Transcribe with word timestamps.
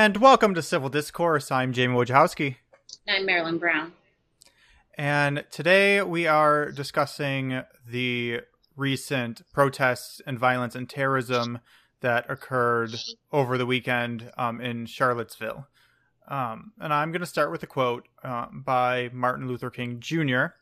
And 0.00 0.18
welcome 0.18 0.54
to 0.54 0.62
Civil 0.62 0.90
Discourse. 0.90 1.50
I'm 1.50 1.72
Jamie 1.72 1.96
Wojciechowski. 1.96 2.54
I'm 3.08 3.26
Marilyn 3.26 3.58
Brown. 3.58 3.94
And 4.96 5.44
today 5.50 6.00
we 6.02 6.24
are 6.24 6.70
discussing 6.70 7.64
the 7.84 8.42
recent 8.76 9.42
protests 9.52 10.22
and 10.24 10.38
violence 10.38 10.76
and 10.76 10.88
terrorism 10.88 11.58
that 12.00 12.30
occurred 12.30 12.94
over 13.32 13.58
the 13.58 13.66
weekend 13.66 14.30
um, 14.38 14.60
in 14.60 14.86
Charlottesville. 14.86 15.66
Um, 16.28 16.74
and 16.78 16.94
I'm 16.94 17.10
going 17.10 17.18
to 17.18 17.26
start 17.26 17.50
with 17.50 17.64
a 17.64 17.66
quote 17.66 18.06
uh, 18.22 18.46
by 18.52 19.10
Martin 19.12 19.48
Luther 19.48 19.68
King 19.68 19.98
Jr. 19.98 20.54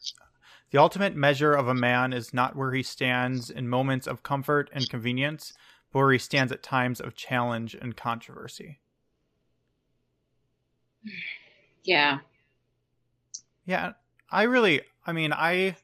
The 0.70 0.78
ultimate 0.78 1.14
measure 1.14 1.52
of 1.52 1.68
a 1.68 1.74
man 1.74 2.14
is 2.14 2.32
not 2.32 2.56
where 2.56 2.72
he 2.72 2.82
stands 2.82 3.50
in 3.50 3.68
moments 3.68 4.06
of 4.06 4.22
comfort 4.22 4.70
and 4.72 4.88
convenience, 4.88 5.52
but 5.92 5.98
where 5.98 6.12
he 6.12 6.18
stands 6.18 6.52
at 6.52 6.62
times 6.62 7.02
of 7.02 7.14
challenge 7.14 7.74
and 7.74 7.98
controversy. 7.98 8.80
Yeah. 11.84 12.18
Yeah, 13.64 13.92
I 14.30 14.44
really, 14.44 14.82
I 15.06 15.12
mean, 15.12 15.32
I, 15.32 15.76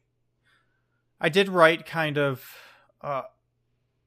I 1.20 1.28
did 1.28 1.48
write 1.48 1.86
kind 1.86 2.18
of 2.18 2.44
uh, 3.00 3.22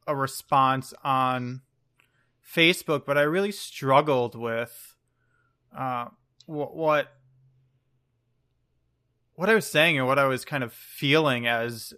a 0.07 0.15
response 0.15 0.93
on 1.03 1.61
Facebook, 2.45 3.05
but 3.05 3.17
I 3.17 3.21
really 3.21 3.51
struggled 3.51 4.35
with 4.35 4.95
uh, 5.75 6.07
what, 6.45 6.75
what 6.75 7.11
what 9.35 9.49
I 9.49 9.55
was 9.55 9.69
saying 9.69 9.97
and 9.97 10.07
what 10.07 10.17
I 10.17 10.25
was 10.25 10.45
kind 10.45 10.63
of 10.63 10.71
feeling 10.71 11.45
as 11.45 11.93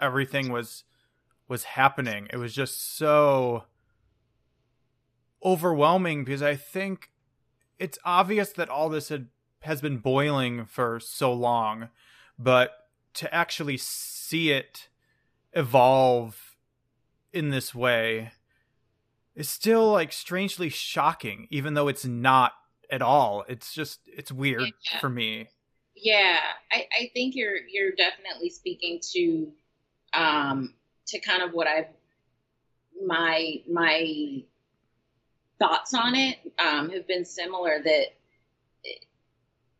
everything 0.00 0.50
was 0.50 0.84
was 1.48 1.62
happening. 1.64 2.26
It 2.32 2.38
was 2.38 2.52
just 2.52 2.96
so 2.96 3.64
overwhelming 5.44 6.24
because 6.24 6.42
I 6.42 6.56
think 6.56 7.10
it's 7.78 7.98
obvious 8.04 8.50
that 8.52 8.68
all 8.68 8.88
this 8.88 9.08
had 9.08 9.28
has 9.60 9.80
been 9.80 9.98
boiling 9.98 10.64
for 10.64 11.00
so 11.00 11.32
long, 11.32 11.88
but 12.38 12.72
to 13.14 13.34
actually 13.34 13.76
see 13.76 14.50
it 14.50 14.88
evolve 15.52 16.56
in 17.32 17.50
this 17.50 17.74
way 17.74 18.30
is 19.34 19.48
still 19.48 19.90
like 19.92 20.12
strangely 20.12 20.68
shocking 20.68 21.46
even 21.50 21.74
though 21.74 21.88
it's 21.88 22.04
not 22.04 22.52
at 22.90 23.02
all. 23.02 23.44
It's 23.48 23.72
just 23.74 24.00
it's 24.06 24.30
weird 24.30 24.72
yeah. 24.90 24.98
for 25.00 25.08
me. 25.08 25.48
Yeah, 25.94 26.38
I, 26.70 26.86
I 26.98 27.10
think 27.14 27.34
you're 27.34 27.56
you're 27.70 27.92
definitely 27.92 28.50
speaking 28.50 29.00
to 29.12 29.52
um 30.12 30.74
to 31.08 31.18
kind 31.20 31.42
of 31.42 31.52
what 31.52 31.66
I've 31.66 31.86
my 33.04 33.56
my 33.70 34.42
thoughts 35.58 35.94
on 35.94 36.14
it 36.14 36.38
um, 36.58 36.90
have 36.90 37.06
been 37.06 37.24
similar 37.24 37.80
that 37.82 38.06
it, 38.84 39.04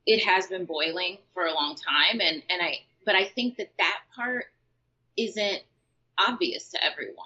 it 0.06 0.24
has 0.24 0.46
been 0.46 0.64
boiling 0.64 1.18
for 1.34 1.46
a 1.46 1.55
long 1.55 1.77
time 1.77 2.20
and 2.20 2.42
and 2.48 2.62
I 2.62 2.80
but 3.05 3.14
I 3.14 3.24
think 3.24 3.56
that 3.56 3.70
that 3.78 4.00
part 4.14 4.46
isn't 5.16 5.62
obvious 6.18 6.70
to 6.70 6.84
everyone. 6.84 7.16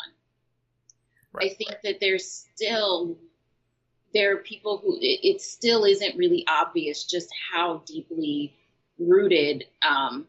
Right. 1.33 1.51
I 1.51 1.55
think 1.55 1.77
that 1.85 2.01
there's 2.01 2.27
still 2.27 3.17
there 4.13 4.35
are 4.35 4.39
people 4.39 4.79
who 4.79 4.97
it, 4.97 5.21
it 5.23 5.41
still 5.41 5.85
isn't 5.85 6.17
really 6.17 6.45
obvious 6.49 7.05
just 7.05 7.29
how 7.53 7.83
deeply 7.87 8.55
rooted 8.99 9.65
um, 9.89 10.27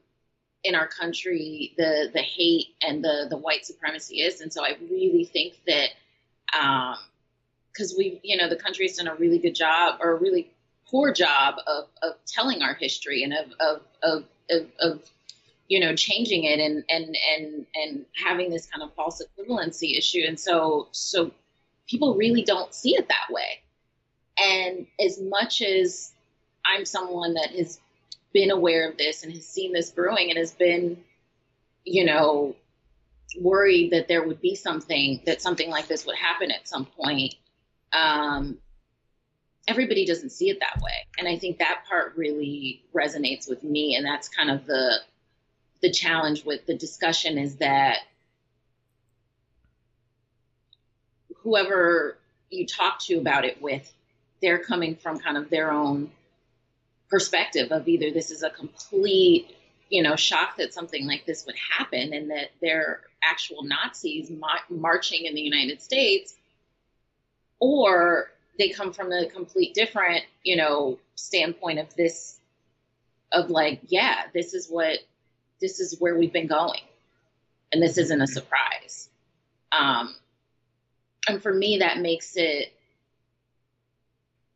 in 0.64 0.76
our 0.76 0.88
country 0.88 1.74
the 1.78 2.10
the 2.14 2.22
hate 2.22 2.76
and 2.82 3.04
the 3.04 3.26
the 3.30 3.38
white 3.38 3.66
supremacy 3.66 4.22
is 4.22 4.42
and 4.42 4.54
so 4.54 4.64
i 4.64 4.78
really 4.90 5.26
think 5.26 5.60
that 5.66 5.90
because 7.72 7.96
we 7.98 8.20
you 8.24 8.38
know 8.38 8.50
the 8.50 8.56
country 8.56 8.88
has 8.88 8.98
done 8.98 9.08
a 9.08 9.16
really 9.16 9.40
good 9.40 9.56
job 9.56 10.00
or 10.02 10.12
a 10.12 10.16
really 10.16 10.52
poor 10.88 11.12
job 11.12 11.56
of 11.68 11.86
of 12.02 12.14
telling 12.26 12.62
our 12.62 12.74
history 12.74 13.24
and 13.24 13.34
of 13.34 13.46
of 13.60 13.82
of, 14.04 14.26
of, 14.50 14.66
of 14.80 15.12
you 15.68 15.80
know 15.80 15.96
changing 15.96 16.44
it 16.44 16.60
and 16.60 16.84
and 16.90 17.18
and 17.36 17.66
and 17.76 18.06
having 18.14 18.50
this 18.50 18.66
kind 18.68 18.84
of 18.84 18.94
false 18.94 19.22
equivalency 19.22 19.98
issue 19.98 20.24
and 20.28 20.40
so 20.40 20.88
so 20.92 21.32
people 21.88 22.16
really 22.16 22.44
don't 22.44 22.74
see 22.74 22.96
it 22.96 23.08
that 23.08 23.28
way 23.30 23.62
and 24.44 24.86
as 25.00 25.22
much 25.22 25.62
as 25.62 26.12
i'm 26.66 26.86
someone 26.86 27.34
that 27.34 27.52
has 27.52 27.80
been 28.34 28.52
aware 28.52 28.90
of 28.90 28.98
this 28.98 29.24
and 29.24 29.34
has 29.34 29.48
seen 29.48 29.74
this 29.74 29.92
brewing 29.92 30.30
and 30.30 30.38
has 30.38 30.52
been, 30.52 30.98
you 31.84 32.06
know, 32.06 32.56
worried 33.40 33.92
that 33.92 34.08
there 34.08 34.26
would 34.26 34.42
be 34.42 34.56
something 34.56 35.22
that 35.26 35.42
something 35.42 35.70
like 35.70 35.88
this 35.88 36.06
would 36.06 36.16
happen 36.16 36.52
at 36.52 36.68
some 36.68 36.86
point. 36.86 37.36
Um, 37.94 38.58
everybody 39.68 40.06
doesn't 40.06 40.32
see 40.32 40.50
it 40.50 40.60
that 40.60 40.82
way, 40.82 41.08
and 41.18 41.28
I 41.28 41.38
think 41.38 41.60
that 41.60 41.84
part 41.88 42.14
really 42.16 42.84
resonates 42.94 43.50
with 43.50 43.64
me, 43.64 43.96
and 43.96 44.06
that's 44.06 44.30
kind 44.30 44.50
of 44.50 44.66
the 44.66 45.00
the 45.82 45.92
challenge 45.92 46.46
with 46.46 46.66
the 46.68 46.76
discussion 46.76 47.40
is 47.40 47.56
that 47.56 48.00
whoever 51.38 52.18
you 52.52 52.68
talk 52.68 53.00
to 53.00 53.16
about 53.16 53.46
it 53.46 53.60
with, 53.62 53.92
they're 54.42 54.60
coming 54.60 54.96
from 54.96 55.18
kind 55.18 55.38
of 55.38 55.50
their 55.50 55.72
own 55.72 56.12
perspective 57.10 57.72
of 57.72 57.88
either 57.88 58.10
this 58.10 58.32
is 58.32 58.42
a 58.42 58.50
complete 58.50 59.54
you 59.90 60.02
know 60.02 60.16
shock 60.16 60.56
that 60.58 60.74
something 60.74 61.06
like 61.06 61.26
this 61.26 61.46
would 61.46 61.56
happen 61.78 62.14
and 62.14 62.32
that 62.32 62.52
they're 62.62 63.02
actual 63.22 63.64
nazis 63.64 64.32
marching 64.70 65.26
in 65.26 65.36
the 65.36 65.42
united 65.42 65.82
states 65.82 66.36
or 67.62 68.30
they 68.60 68.68
come 68.70 68.92
from 68.92 69.14
a 69.14 69.28
complete 69.28 69.74
different 69.74 70.26
you 70.44 70.58
know 70.58 71.00
standpoint 71.16 71.80
of 71.80 71.96
this 71.96 72.38
of 73.32 73.50
like 73.50 73.80
yeah 73.88 74.24
this 74.34 74.54
is 74.54 74.68
what 74.68 75.00
this 75.62 75.80
is 75.80 75.98
where 76.00 76.18
we've 76.18 76.34
been 76.34 76.48
going 76.48 76.82
and 77.72 77.82
this 77.82 77.98
isn't 77.98 78.22
a 78.22 78.28
surprise 78.28 79.08
um 79.72 80.14
and 81.30 81.42
for 81.42 81.54
me 81.54 81.78
that 81.78 82.00
makes 82.00 82.36
it 82.36 82.74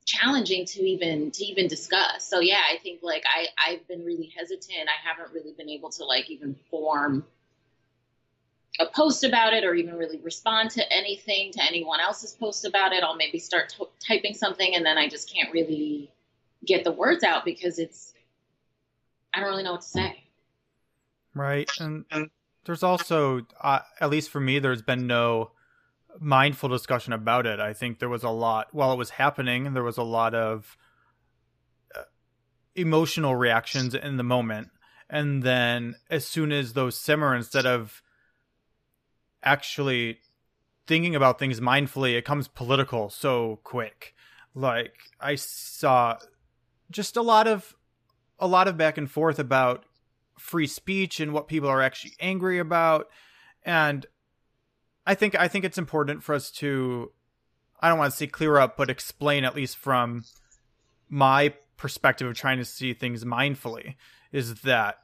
challenging 0.06 0.66
to 0.66 0.84
even 0.84 1.32
to 1.32 1.44
even 1.44 1.68
discuss. 1.68 2.24
So 2.24 2.40
yeah, 2.40 2.62
I 2.72 2.78
think 2.78 3.02
like 3.02 3.24
I 3.26 3.48
I've 3.72 3.88
been 3.88 4.06
really 4.06 4.32
hesitant. 4.38 4.88
I 4.88 5.08
haven't 5.08 5.34
really 5.34 5.52
been 5.54 5.70
able 5.70 5.90
to 5.92 6.06
like 6.06 6.30
even 6.30 6.56
form 6.70 7.26
a 8.80 8.86
post 8.86 9.24
about 9.24 9.54
it 9.54 9.64
or 9.64 9.74
even 9.74 9.96
really 9.96 10.20
respond 10.20 10.70
to 10.72 10.94
anything 10.94 11.52
to 11.52 11.64
anyone 11.64 12.00
else's 12.00 12.34
post 12.34 12.66
about 12.66 12.92
it. 12.92 13.04
I'll 13.04 13.16
maybe 13.16 13.40
start 13.40 13.74
t- 13.78 13.86
typing 14.06 14.34
something 14.34 14.76
and 14.76 14.86
then 14.86 14.98
I 14.98 15.08
just 15.08 15.34
can't 15.34 15.52
really 15.54 16.12
get 16.66 16.84
the 16.84 16.92
words 16.92 17.24
out 17.24 17.46
because 17.46 17.80
it's 17.80 18.14
I 19.34 19.40
don't 19.40 19.50
really 19.50 19.64
know 19.64 19.74
what 19.74 19.82
to 19.82 19.88
say. 19.88 20.24
Right. 21.34 21.70
And, 21.80 22.06
and 22.12 22.30
there's 22.66 22.84
also 22.84 23.42
uh, 23.62 23.80
at 24.00 24.10
least 24.10 24.30
for 24.30 24.40
me 24.40 24.60
there's 24.60 24.82
been 24.82 25.08
no 25.08 25.52
mindful 26.20 26.70
discussion 26.70 27.14
about 27.14 27.46
it. 27.46 27.60
I 27.60 27.74
think 27.74 28.00
there 28.00 28.10
was 28.10 28.24
a 28.24 28.30
lot 28.30 28.74
while 28.74 28.92
it 28.92 28.98
was 28.98 29.12
happening. 29.12 29.74
There 29.74 29.84
was 29.84 29.98
a 29.98 30.04
lot 30.04 30.34
of 30.34 30.78
uh, 31.96 32.02
emotional 32.76 33.36
reactions 33.36 33.94
in 33.94 34.18
the 34.18 34.24
moment, 34.24 34.70
and 35.10 35.44
then 35.44 35.96
as 36.10 36.26
soon 36.26 36.52
as 36.52 36.74
those 36.74 36.98
simmer, 36.98 37.36
instead 37.36 37.66
of 37.66 38.02
actually 39.46 40.20
thinking 40.88 41.16
about 41.16 41.40
things 41.40 41.60
mindfully, 41.60 42.18
it 42.18 42.26
comes 42.26 42.48
political 42.48 43.10
so 43.10 43.60
quick. 43.64 44.14
Like 44.54 44.96
I 45.20 45.36
saw 45.36 46.18
just 46.92 47.16
a 47.16 47.22
lot 47.22 47.48
of 47.48 47.76
a 48.40 48.48
lot 48.48 48.68
of 48.68 48.78
back 48.78 48.98
and 48.98 49.10
forth 49.10 49.40
about 49.40 49.86
free 50.38 50.68
speech 50.68 51.20
and 51.20 51.32
what 51.32 51.48
people 51.48 51.70
are 51.70 51.82
actually 51.82 52.14
angry 52.20 52.60
about 52.60 53.08
and 53.64 54.06
I 55.06 55.16
think 55.16 55.36
I 55.36 55.48
think 55.48 55.66
it's 55.66 55.78
important 55.78 56.24
for 56.24 56.36
us 56.36 56.52
to 56.52 57.12
I 57.80 57.90
don't 57.90 58.00
want 58.00 58.12
to 58.12 58.18
say 58.18 58.28
clear 58.28 58.58
up, 58.58 58.78
but 58.78 58.90
explain 58.90 59.44
at 59.44 59.56
least 59.56 59.78
from 59.78 60.24
my 61.10 61.54
perspective 61.78 62.28
of 62.28 62.36
trying 62.36 62.58
to 62.58 62.66
see 62.66 62.94
things 62.94 63.24
mindfully 63.24 63.96
is 64.32 64.62
that 64.62 65.00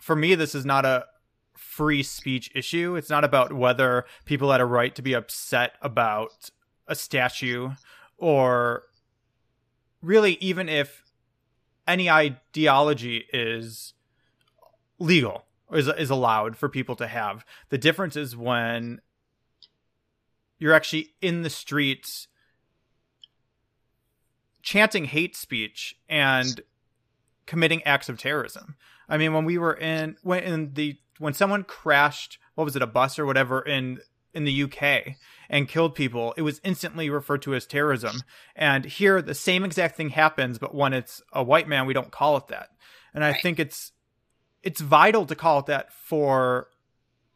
for 0.00 0.16
me 0.16 0.34
this 0.34 0.54
is 0.54 0.64
not 0.64 0.84
a 0.84 1.04
free 1.56 2.02
speech 2.02 2.50
issue. 2.54 2.96
It's 2.96 3.10
not 3.10 3.24
about 3.24 3.52
whether 3.52 4.04
people 4.24 4.52
had 4.52 4.60
a 4.60 4.66
right 4.66 4.94
to 4.94 5.02
be 5.02 5.14
upset 5.14 5.72
about 5.82 6.50
a 6.86 6.94
statue 6.94 7.70
or 8.18 8.84
really 10.02 10.34
even 10.40 10.68
if 10.68 11.02
any 11.86 12.10
ideology 12.10 13.24
is 13.32 13.94
legal 14.98 15.44
is 15.72 15.88
is 15.88 16.10
allowed 16.10 16.56
for 16.56 16.68
people 16.68 16.96
to 16.96 17.06
have. 17.06 17.44
The 17.70 17.78
difference 17.78 18.16
is 18.16 18.36
when 18.36 19.00
you're 20.58 20.72
actually 20.72 21.14
in 21.20 21.42
the 21.42 21.50
streets 21.50 22.28
chanting 24.62 25.04
hate 25.04 25.36
speech 25.36 25.96
and 26.08 26.60
committing 27.46 27.82
acts 27.84 28.08
of 28.08 28.18
terrorism. 28.18 28.76
I 29.08 29.16
mean, 29.16 29.32
when 29.32 29.44
we 29.44 29.58
were 29.58 29.74
in 29.74 30.16
when 30.22 30.42
in 30.42 30.74
the 30.74 30.98
when 31.18 31.34
someone 31.34 31.64
crashed, 31.64 32.38
what 32.54 32.64
was 32.64 32.76
it, 32.76 32.82
a 32.82 32.86
bus 32.86 33.18
or 33.18 33.26
whatever 33.26 33.60
in 33.60 34.00
in 34.34 34.44
the 34.44 34.62
UK 34.64 35.16
and 35.48 35.68
killed 35.68 35.94
people, 35.94 36.34
it 36.36 36.42
was 36.42 36.60
instantly 36.62 37.08
referred 37.08 37.40
to 37.42 37.54
as 37.54 37.66
terrorism. 37.66 38.20
And 38.54 38.84
here, 38.84 39.22
the 39.22 39.34
same 39.34 39.64
exact 39.64 39.96
thing 39.96 40.10
happens, 40.10 40.58
but 40.58 40.74
when 40.74 40.92
it's 40.92 41.22
a 41.32 41.42
white 41.42 41.68
man, 41.68 41.86
we 41.86 41.94
don't 41.94 42.10
call 42.10 42.36
it 42.36 42.48
that. 42.48 42.68
And 43.14 43.24
I 43.24 43.30
right. 43.30 43.42
think 43.42 43.58
it's 43.58 43.92
it's 44.62 44.80
vital 44.80 45.24
to 45.26 45.34
call 45.34 45.60
it 45.60 45.66
that 45.66 45.92
for 45.92 46.68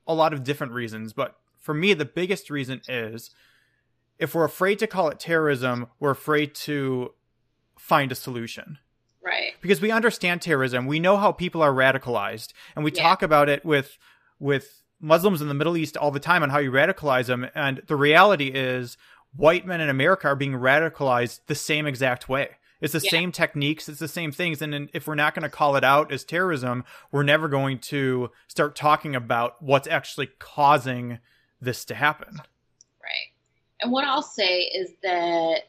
a 0.06 0.14
lot 0.14 0.32
of 0.32 0.44
different 0.44 0.72
reasons. 0.72 1.12
But 1.12 1.36
for 1.58 1.72
me, 1.72 1.94
the 1.94 2.04
biggest 2.04 2.50
reason 2.50 2.82
is 2.88 3.30
if 4.18 4.34
we're 4.34 4.44
afraid 4.44 4.78
to 4.80 4.86
call 4.86 5.08
it 5.08 5.18
terrorism, 5.18 5.86
we're 5.98 6.10
afraid 6.10 6.54
to 6.54 7.14
find 7.78 8.12
a 8.12 8.16
solution. 8.16 8.78
Because 9.60 9.80
we 9.80 9.90
understand 9.90 10.42
terrorism. 10.42 10.86
We 10.86 11.00
know 11.00 11.16
how 11.16 11.32
people 11.32 11.62
are 11.62 11.72
radicalized 11.72 12.52
and 12.74 12.84
we 12.84 12.92
yeah. 12.92 13.02
talk 13.02 13.22
about 13.22 13.48
it 13.48 13.64
with 13.64 13.98
with 14.38 14.82
Muslims 15.00 15.40
in 15.40 15.48
the 15.48 15.54
Middle 15.54 15.76
East 15.76 15.96
all 15.96 16.10
the 16.10 16.20
time 16.20 16.42
on 16.42 16.50
how 16.50 16.58
you 16.58 16.70
radicalize 16.70 17.26
them 17.26 17.46
and 17.54 17.82
the 17.86 17.96
reality 17.96 18.48
is 18.48 18.96
white 19.34 19.66
men 19.66 19.80
in 19.80 19.88
America 19.88 20.28
are 20.28 20.36
being 20.36 20.52
radicalized 20.52 21.40
the 21.46 21.54
same 21.54 21.86
exact 21.86 22.28
way. 22.28 22.50
It's 22.80 22.94
the 22.94 23.00
yeah. 23.04 23.10
same 23.10 23.32
techniques, 23.32 23.88
it's 23.88 23.98
the 23.98 24.08
same 24.08 24.32
things 24.32 24.62
and 24.62 24.88
if 24.94 25.06
we're 25.06 25.14
not 25.14 25.34
going 25.34 25.42
to 25.42 25.50
call 25.50 25.76
it 25.76 25.84
out 25.84 26.10
as 26.10 26.24
terrorism, 26.24 26.84
we're 27.12 27.22
never 27.22 27.48
going 27.48 27.78
to 27.80 28.30
start 28.48 28.74
talking 28.74 29.14
about 29.14 29.62
what's 29.62 29.86
actually 29.86 30.30
causing 30.38 31.18
this 31.60 31.84
to 31.86 31.94
happen. 31.94 32.36
Right. 33.02 33.32
And 33.80 33.92
what 33.92 34.04
I'll 34.04 34.22
say 34.22 34.60
is 34.60 34.92
that 35.02 35.62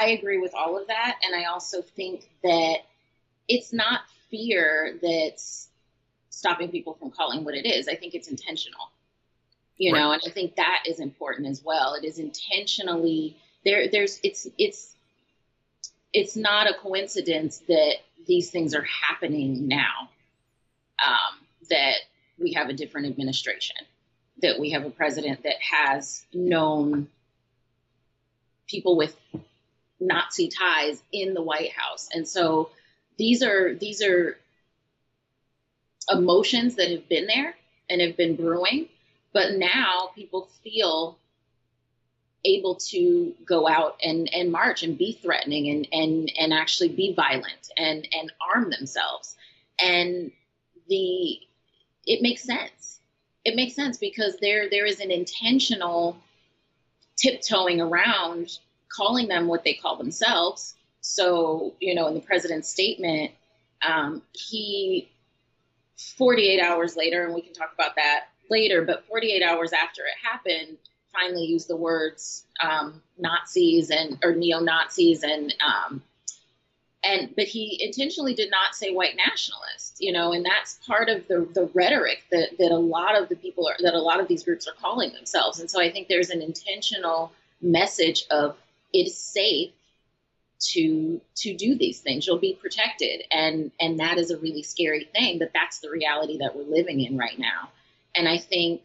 I 0.00 0.06
agree 0.10 0.38
with 0.38 0.54
all 0.54 0.78
of 0.80 0.86
that. 0.88 1.18
And 1.24 1.34
I 1.34 1.44
also 1.44 1.82
think 1.82 2.28
that 2.42 2.78
it's 3.52 3.72
not 3.72 4.00
fear 4.30 4.98
that's 5.02 5.68
stopping 6.30 6.70
people 6.70 6.94
from 6.94 7.10
calling 7.10 7.44
what 7.44 7.54
it 7.54 7.66
is. 7.66 7.88
I 7.88 7.94
think 7.94 8.14
it's 8.14 8.28
intentional, 8.28 8.90
you 9.76 9.92
right. 9.92 10.00
know, 10.00 10.12
and 10.12 10.22
I 10.26 10.30
think 10.30 10.56
that 10.56 10.84
is 10.88 11.00
important 11.00 11.48
as 11.48 11.62
well. 11.62 11.94
It 11.94 12.04
is 12.04 12.18
intentionally 12.18 13.36
there. 13.64 13.88
There's 13.88 14.18
it's 14.22 14.48
it's 14.58 14.94
it's 16.12 16.36
not 16.36 16.68
a 16.68 16.74
coincidence 16.74 17.58
that 17.68 17.96
these 18.26 18.50
things 18.50 18.74
are 18.74 18.86
happening 19.08 19.68
now. 19.68 20.08
Um, 21.04 21.46
that 21.68 21.96
we 22.38 22.52
have 22.52 22.68
a 22.68 22.72
different 22.72 23.06
administration, 23.06 23.76
that 24.40 24.58
we 24.58 24.70
have 24.70 24.84
a 24.84 24.90
president 24.90 25.42
that 25.42 25.56
has 25.60 26.24
known 26.32 27.08
people 28.66 28.96
with 28.96 29.16
Nazi 30.00 30.48
ties 30.48 31.02
in 31.12 31.34
the 31.34 31.42
White 31.42 31.72
House. 31.72 32.08
And 32.12 32.26
so 32.26 32.70
these 33.22 33.40
are 33.44 33.74
these 33.76 34.02
are 34.02 34.36
emotions 36.10 36.74
that 36.74 36.90
have 36.90 37.08
been 37.08 37.28
there 37.28 37.54
and 37.88 38.00
have 38.00 38.16
been 38.16 38.34
brewing, 38.34 38.88
but 39.32 39.52
now 39.52 40.10
people 40.16 40.48
feel 40.64 41.16
able 42.44 42.74
to 42.74 43.32
go 43.46 43.68
out 43.68 43.96
and, 44.02 44.28
and 44.34 44.50
march 44.50 44.82
and 44.82 44.98
be 44.98 45.12
threatening 45.12 45.68
and, 45.68 45.88
and, 45.92 46.32
and 46.36 46.52
actually 46.52 46.88
be 46.88 47.14
violent 47.14 47.70
and, 47.78 48.08
and 48.12 48.32
arm 48.52 48.68
themselves. 48.70 49.36
And 49.80 50.32
the 50.88 51.38
it 52.04 52.20
makes 52.20 52.42
sense. 52.42 52.98
It 53.44 53.54
makes 53.54 53.76
sense 53.76 53.98
because 53.98 54.36
there 54.40 54.68
there 54.68 54.86
is 54.86 54.98
an 54.98 55.12
intentional 55.12 56.16
tiptoeing 57.16 57.80
around 57.80 58.58
calling 58.88 59.28
them 59.28 59.46
what 59.46 59.62
they 59.62 59.74
call 59.74 59.96
themselves. 59.96 60.74
So, 61.02 61.74
you 61.80 61.94
know, 61.94 62.06
in 62.08 62.14
the 62.14 62.20
president's 62.20 62.68
statement, 62.68 63.32
um, 63.86 64.22
he 64.32 65.10
48 66.16 66.60
hours 66.60 66.96
later, 66.96 67.24
and 67.24 67.34
we 67.34 67.42
can 67.42 67.52
talk 67.52 67.72
about 67.74 67.96
that 67.96 68.26
later, 68.48 68.82
but 68.82 69.04
48 69.06 69.42
hours 69.42 69.72
after 69.72 70.02
it 70.02 70.14
happened, 70.22 70.78
finally 71.12 71.44
used 71.44 71.68
the 71.68 71.76
words 71.76 72.44
um, 72.62 73.02
Nazis 73.18 73.90
and 73.90 74.18
or 74.22 74.34
neo 74.34 74.60
Nazis 74.60 75.22
and 75.22 75.54
um, 75.64 76.02
and 77.04 77.34
but 77.34 77.46
he 77.46 77.78
intentionally 77.82 78.34
did 78.34 78.50
not 78.50 78.74
say 78.74 78.92
white 78.92 79.16
nationalists, 79.16 79.96
you 80.00 80.12
know, 80.12 80.32
and 80.32 80.44
that's 80.46 80.78
part 80.86 81.08
of 81.08 81.26
the 81.28 81.48
the 81.52 81.68
rhetoric 81.74 82.24
that 82.30 82.56
that 82.58 82.70
a 82.70 82.76
lot 82.76 83.20
of 83.20 83.28
the 83.28 83.36
people 83.36 83.66
are 83.66 83.76
that 83.80 83.94
a 83.94 84.00
lot 84.00 84.20
of 84.20 84.28
these 84.28 84.44
groups 84.44 84.68
are 84.68 84.74
calling 84.80 85.12
themselves, 85.12 85.60
and 85.60 85.70
so 85.70 85.80
I 85.80 85.90
think 85.90 86.08
there's 86.08 86.30
an 86.30 86.42
intentional 86.42 87.32
message 87.60 88.24
of 88.30 88.56
it 88.92 89.06
is 89.06 89.16
safe 89.16 89.70
to 90.72 91.20
to 91.36 91.54
do 91.54 91.76
these 91.76 92.00
things. 92.00 92.26
You'll 92.26 92.38
be 92.38 92.58
protected. 92.60 93.24
And 93.30 93.70
and 93.80 94.00
that 94.00 94.18
is 94.18 94.30
a 94.30 94.38
really 94.38 94.62
scary 94.62 95.08
thing 95.14 95.38
but 95.38 95.50
that's 95.52 95.80
the 95.80 95.90
reality 95.90 96.38
that 96.38 96.56
we're 96.56 96.64
living 96.64 97.00
in 97.00 97.16
right 97.16 97.38
now. 97.38 97.70
And 98.14 98.28
i 98.28 98.38
think 98.38 98.82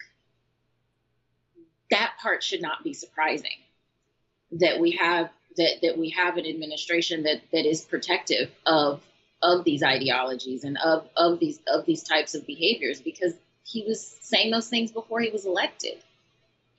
that 1.90 2.14
part 2.22 2.44
should 2.44 2.62
not 2.62 2.84
be 2.84 2.94
surprising 2.94 3.58
that 4.52 4.80
we 4.80 4.92
have 4.92 5.30
that 5.58 5.82
that 5.82 5.98
we 5.98 6.10
have 6.12 6.38
an 6.38 6.46
administration 6.46 7.24
that 7.24 7.42
that 7.52 7.66
is 7.66 7.82
protective 7.82 8.50
of 8.66 9.02
of 9.42 9.64
these 9.64 9.84
ideologies 9.84 10.64
and 10.64 10.78
of 10.78 11.08
of 11.16 11.40
these 11.40 11.60
of 11.68 11.86
these 11.86 12.04
types 12.04 12.36
of 12.36 12.46
behaviors 12.46 13.02
because 13.02 13.34
he 13.64 13.84
was 13.88 14.16
saying 14.22 14.52
those 14.52 14.70
things 14.70 14.92
before 14.92 15.20
he 15.20 15.30
was 15.30 15.46
elected 15.46 15.98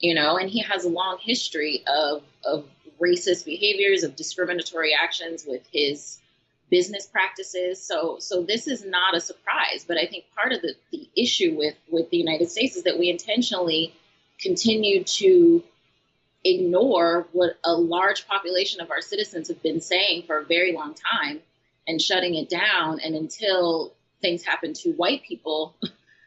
you 0.01 0.15
know 0.15 0.37
and 0.39 0.49
he 0.51 0.61
has 0.61 0.85
a 0.85 0.89
long 0.89 1.19
history 1.21 1.85
of 1.87 2.23
of 2.45 2.65
racist 3.01 3.45
behaviors, 3.45 4.03
of 4.03 4.17
discriminatory 4.17 4.93
actions 4.95 5.45
with 5.47 5.67
his 5.73 6.19
business 6.71 7.07
practices. 7.07 7.83
So 7.83 8.19
so 8.21 8.43
this 8.43 8.67
is 8.67 8.85
not 8.85 9.17
a 9.17 9.21
surprise, 9.21 9.85
but 9.87 9.97
I 9.97 10.07
think 10.07 10.25
part 10.35 10.53
of 10.53 10.63
the, 10.63 10.75
the 10.93 11.09
issue 11.17 11.57
with, 11.57 11.75
with 11.91 12.11
the 12.11 12.19
United 12.19 12.51
States 12.51 12.77
is 12.77 12.85
that 12.85 12.99
we 12.99 13.11
intentionally 13.11 13.95
continue 14.41 15.05
to 15.05 15.63
ignore 16.45 17.27
what 17.33 17.59
a 17.65 17.73
large 17.73 18.27
population 18.27 18.81
of 18.81 18.91
our 18.91 19.01
citizens 19.01 19.49
have 19.49 19.63
been 19.63 19.81
saying 19.81 20.23
for 20.27 20.39
a 20.39 20.45
very 20.45 20.73
long 20.73 20.95
time 20.95 21.41
and 21.87 22.01
shutting 22.01 22.35
it 22.35 22.49
down 22.49 23.01
and 23.01 23.15
until 23.15 23.93
things 24.21 24.45
happen 24.45 24.73
to 24.73 24.93
white 24.93 25.23
people 25.25 25.75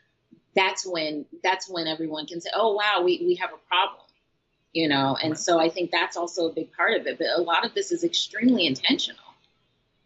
that's 0.56 0.86
when 0.86 1.26
that's 1.42 1.70
when 1.70 1.88
everyone 1.88 2.28
can 2.28 2.42
say 2.42 2.50
oh 2.54 2.74
wow 2.74 3.02
we, 3.06 3.24
we 3.26 3.36
have 3.36 3.52
a 3.54 3.68
problem 3.70 4.02
you 4.74 4.88
know 4.88 5.18
and 5.22 5.38
so 5.38 5.60
i 5.60 5.70
think 5.70 5.92
that's 5.92 6.16
also 6.16 6.50
a 6.50 6.54
big 6.54 6.72
part 6.74 7.00
of 7.00 7.06
it 7.08 7.18
but 7.18 7.28
a 7.36 7.42
lot 7.42 7.66
of 7.66 7.74
this 7.74 7.92
is 7.92 8.04
extremely 8.04 8.66
intentional. 8.68 9.18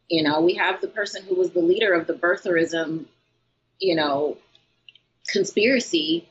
You 0.09 0.21
know 0.23 0.41
we 0.41 0.53
have 0.56 0.81
the 0.81 0.88
person 0.88 1.23
who 1.23 1.35
was 1.35 1.51
the 1.51 1.62
leader 1.62 1.93
of 1.93 2.05
the 2.05 2.13
birtherism 2.13 3.05
you 3.79 3.95
know 3.95 4.38
conspiracy 5.27 6.27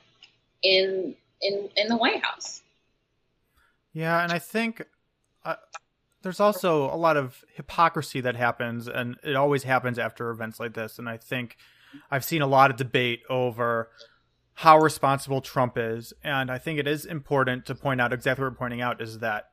in 0.63 1.15
in 1.43 1.69
in 1.77 1.89
the 1.89 1.97
white 1.97 2.25
house. 2.25 2.63
Yeah 3.93 4.23
and 4.23 4.33
i 4.33 4.39
think 4.39 4.85
uh, 5.45 5.57
there's 6.23 6.41
also 6.41 6.85
a 6.93 6.97
lot 6.97 7.17
of 7.17 7.45
hypocrisy 7.55 8.21
that 8.21 8.37
happens 8.37 8.89
and 8.89 9.17
it 9.23 9.37
always 9.37 9.65
happens 9.65 9.99
after 9.99 10.31
events 10.31 10.59
like 10.59 10.75
this 10.75 10.99
and 10.99 11.09
i 11.09 11.17
think 11.17 11.57
i've 12.11 12.25
seen 12.25 12.43
a 12.43 12.47
lot 12.47 12.71
of 12.71 12.77
debate 12.77 13.23
over 13.29 13.91
how 14.55 14.79
responsible 14.79 15.41
Trump 15.41 15.77
is. 15.77 16.13
And 16.23 16.51
I 16.51 16.59
think 16.59 16.79
it 16.79 16.87
is 16.87 17.05
important 17.05 17.67
to 17.67 17.75
point 17.75 18.01
out 18.01 18.13
exactly 18.13 18.45
what 18.45 18.53
we're 18.53 18.59
pointing 18.59 18.81
out 18.81 19.01
is 19.01 19.19
that 19.19 19.51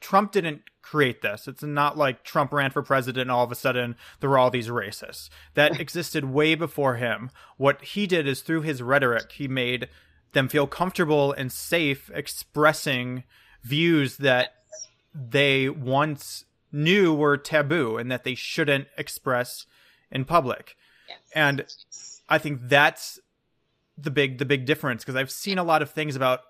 Trump 0.00 0.32
didn't 0.32 0.62
create 0.82 1.22
this. 1.22 1.48
It's 1.48 1.62
not 1.62 1.98
like 1.98 2.24
Trump 2.24 2.52
ran 2.52 2.70
for 2.70 2.82
president 2.82 3.22
and 3.22 3.30
all 3.30 3.44
of 3.44 3.52
a 3.52 3.56
sudden 3.56 3.96
there 4.20 4.30
were 4.30 4.38
all 4.38 4.50
these 4.50 4.68
racists. 4.68 5.28
That 5.54 5.80
existed 5.80 6.26
way 6.26 6.54
before 6.54 6.96
him. 6.96 7.30
What 7.56 7.82
he 7.82 8.06
did 8.06 8.26
is 8.26 8.42
through 8.42 8.62
his 8.62 8.82
rhetoric, 8.82 9.32
he 9.32 9.48
made 9.48 9.88
them 10.32 10.48
feel 10.48 10.66
comfortable 10.66 11.32
and 11.32 11.50
safe 11.50 12.10
expressing 12.14 13.24
views 13.62 14.18
that 14.18 14.54
they 15.14 15.68
once 15.68 16.44
knew 16.70 17.14
were 17.14 17.36
taboo 17.36 17.96
and 17.96 18.10
that 18.12 18.24
they 18.24 18.34
shouldn't 18.34 18.88
express 18.96 19.66
in 20.10 20.24
public. 20.24 20.76
Yes. 21.08 21.18
And 21.34 21.64
I 22.28 22.38
think 22.38 22.60
that's 22.64 23.18
the 24.00 24.10
big 24.10 24.38
the 24.38 24.44
big 24.44 24.64
difference 24.64 25.02
because 25.02 25.16
I've 25.16 25.30
seen 25.30 25.58
a 25.58 25.64
lot 25.64 25.82
of 25.82 25.90
things 25.90 26.16
about 26.16 26.40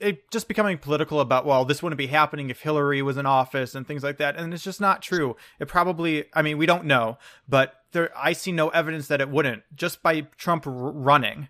it, 0.00 0.30
just 0.30 0.48
becoming 0.48 0.78
political 0.78 1.20
about 1.20 1.46
well 1.46 1.64
this 1.64 1.82
wouldn't 1.82 1.98
be 1.98 2.06
happening 2.08 2.50
if 2.50 2.60
Hillary 2.60 3.02
was 3.02 3.16
in 3.16 3.26
office 3.26 3.74
and 3.74 3.86
things 3.86 4.02
like 4.02 4.18
that 4.18 4.36
and 4.36 4.52
it's 4.52 4.64
just 4.64 4.80
not 4.80 5.02
true. 5.02 5.36
It 5.58 5.68
probably 5.68 6.24
I 6.34 6.42
mean 6.42 6.58
we 6.58 6.66
don't 6.66 6.84
know, 6.84 7.18
but 7.48 7.82
there 7.92 8.10
I 8.16 8.32
see 8.32 8.52
no 8.52 8.68
evidence 8.70 9.08
that 9.08 9.20
it 9.20 9.28
wouldn't 9.28 9.62
just 9.74 10.02
by 10.02 10.22
Trump 10.36 10.66
r- 10.66 10.72
running 10.72 11.48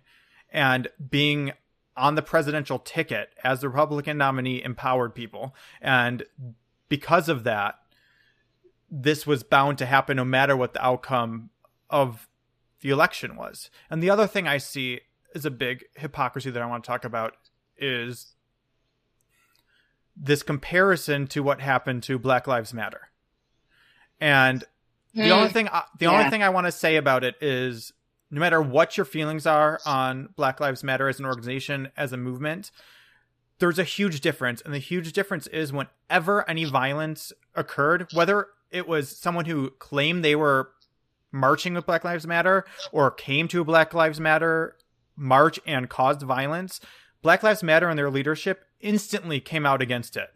and 0.51 0.87
being 1.09 1.53
on 1.97 2.15
the 2.15 2.21
presidential 2.21 2.79
ticket 2.79 3.29
as 3.43 3.61
the 3.61 3.69
Republican 3.69 4.17
nominee 4.17 4.63
empowered 4.63 5.15
people 5.15 5.55
and 5.81 6.23
because 6.87 7.29
of 7.29 7.43
that 7.43 7.79
this 8.91 9.27
was 9.27 9.43
bound 9.43 9.77
to 9.77 9.85
happen 9.85 10.17
no 10.17 10.25
matter 10.25 10.55
what 10.57 10.73
the 10.73 10.83
outcome 10.83 11.49
of 11.89 12.28
the 12.81 12.89
election 12.89 13.35
was. 13.35 13.69
And 13.89 14.01
the 14.01 14.09
other 14.09 14.27
thing 14.27 14.47
I 14.47 14.57
see 14.57 15.01
is 15.35 15.45
a 15.45 15.51
big 15.51 15.85
hypocrisy 15.95 16.49
that 16.49 16.61
I 16.61 16.65
want 16.65 16.83
to 16.83 16.87
talk 16.87 17.05
about 17.05 17.35
is 17.77 18.33
this 20.15 20.43
comparison 20.43 21.27
to 21.27 21.41
what 21.41 21.61
happened 21.61 22.03
to 22.03 22.19
Black 22.19 22.47
Lives 22.47 22.73
Matter. 22.73 23.09
And 24.19 24.63
the 25.13 25.31
only 25.31 25.47
hmm. 25.47 25.53
thing 25.53 25.69
I, 25.69 25.83
the 25.97 26.05
yeah. 26.05 26.11
only 26.11 26.29
thing 26.29 26.43
I 26.43 26.49
want 26.49 26.67
to 26.67 26.71
say 26.71 26.97
about 26.97 27.23
it 27.23 27.35
is 27.41 27.93
no 28.31 28.39
matter 28.39 28.61
what 28.61 28.97
your 28.97 29.05
feelings 29.05 29.45
are 29.45 29.79
on 29.85 30.29
Black 30.35 30.59
Lives 30.59 30.83
Matter 30.83 31.07
as 31.07 31.19
an 31.19 31.25
organization, 31.25 31.91
as 31.97 32.13
a 32.13 32.17
movement, 32.17 32.71
there's 33.59 33.79
a 33.79 33.83
huge 33.83 34.21
difference. 34.21 34.61
And 34.61 34.73
the 34.73 34.79
huge 34.79 35.13
difference 35.13 35.47
is 35.47 35.73
whenever 35.73 36.47
any 36.49 36.65
violence 36.65 37.33
occurred, 37.55 38.07
whether 38.13 38.47
it 38.71 38.87
was 38.87 39.09
someone 39.17 39.45
who 39.45 39.71
claimed 39.71 40.23
they 40.23 40.35
were 40.35 40.71
marching 41.31 41.73
with 41.73 41.85
Black 41.85 42.03
Lives 42.03 42.27
Matter 42.27 42.65
or 42.91 43.11
came 43.11 43.47
to 43.49 43.61
a 43.61 43.65
Black 43.65 43.93
Lives 43.93 44.19
Matter 44.19 44.75
march 45.15 45.59
and 45.65 45.89
caused 45.89 46.21
violence, 46.21 46.79
Black 47.21 47.43
Lives 47.43 47.63
Matter 47.63 47.89
and 47.89 47.97
their 47.97 48.09
leadership 48.09 48.65
instantly 48.79 49.39
came 49.39 49.65
out 49.65 49.81
against 49.81 50.15
it 50.15 50.29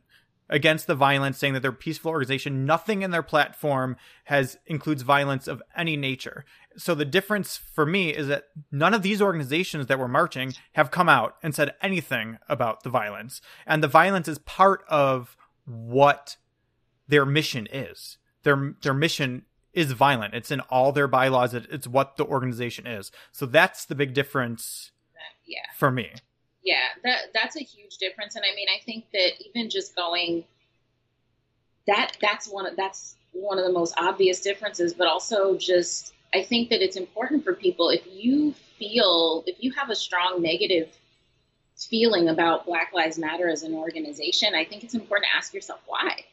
against 0.49 0.87
the 0.87 0.95
violence, 0.95 1.37
saying 1.37 1.53
that 1.53 1.61
they're 1.61 1.71
peaceful 1.71 2.11
organization. 2.11 2.65
Nothing 2.65 3.01
in 3.01 3.11
their 3.11 3.23
platform 3.23 3.95
has 4.25 4.57
includes 4.67 5.01
violence 5.01 5.47
of 5.47 5.63
any 5.75 5.97
nature. 5.97 6.45
So 6.75 6.93
the 6.93 7.05
difference 7.05 7.57
for 7.57 7.85
me 7.85 8.09
is 8.09 8.27
that 8.27 8.45
none 8.71 8.93
of 8.93 9.01
these 9.01 9.21
organizations 9.21 9.87
that 9.87 9.99
were 9.99 10.07
marching 10.07 10.53
have 10.73 10.91
come 10.91 11.09
out 11.09 11.37
and 11.41 11.55
said 11.55 11.73
anything 11.81 12.37
about 12.49 12.83
the 12.83 12.89
violence. 12.89 13.41
And 13.65 13.81
the 13.81 13.87
violence 13.87 14.27
is 14.27 14.37
part 14.39 14.83
of 14.89 15.35
what 15.65 16.37
their 17.07 17.25
mission 17.25 17.67
is. 17.71 18.17
Their 18.43 18.75
their 18.81 18.93
mission 18.93 19.45
is 19.73 19.91
violent. 19.91 20.33
It's 20.33 20.51
in 20.51 20.59
all 20.61 20.91
their 20.91 21.07
bylaws. 21.07 21.53
It's 21.53 21.87
what 21.87 22.17
the 22.17 22.25
organization 22.25 22.87
is. 22.87 23.11
So 23.31 23.45
that's 23.45 23.85
the 23.85 23.95
big 23.95 24.13
difference. 24.13 24.91
Yeah. 25.45 25.65
For 25.75 25.91
me. 25.91 26.11
Yeah, 26.63 26.87
that 27.03 27.33
that's 27.33 27.57
a 27.57 27.63
huge 27.63 27.97
difference, 27.97 28.35
and 28.35 28.45
I 28.49 28.55
mean, 28.55 28.67
I 28.73 28.81
think 28.85 29.05
that 29.11 29.31
even 29.45 29.69
just 29.69 29.95
going 29.97 30.45
that 31.87 32.17
that's 32.21 32.47
one 32.47 32.65
of 32.65 32.77
that's 32.77 33.15
one 33.33 33.57
of 33.57 33.65
the 33.65 33.71
most 33.71 33.93
obvious 33.97 34.39
differences, 34.39 34.93
but 34.93 35.07
also 35.07 35.57
just 35.57 36.13
I 36.33 36.43
think 36.43 36.69
that 36.69 36.81
it's 36.81 36.95
important 36.95 37.43
for 37.43 37.53
people 37.53 37.89
if 37.89 38.01
you 38.09 38.53
feel 38.79 39.43
if 39.45 39.57
you 39.59 39.71
have 39.73 39.89
a 39.89 39.95
strong 39.95 40.41
negative 40.41 40.89
feeling 41.75 42.29
about 42.29 42.65
Black 42.65 42.93
Lives 42.93 43.17
Matter 43.17 43.49
as 43.49 43.63
an 43.63 43.73
organization, 43.73 44.55
I 44.55 44.63
think 44.63 44.83
it's 44.83 44.93
important 44.93 45.27
to 45.31 45.37
ask 45.37 45.53
yourself 45.53 45.81
why. 45.85 46.23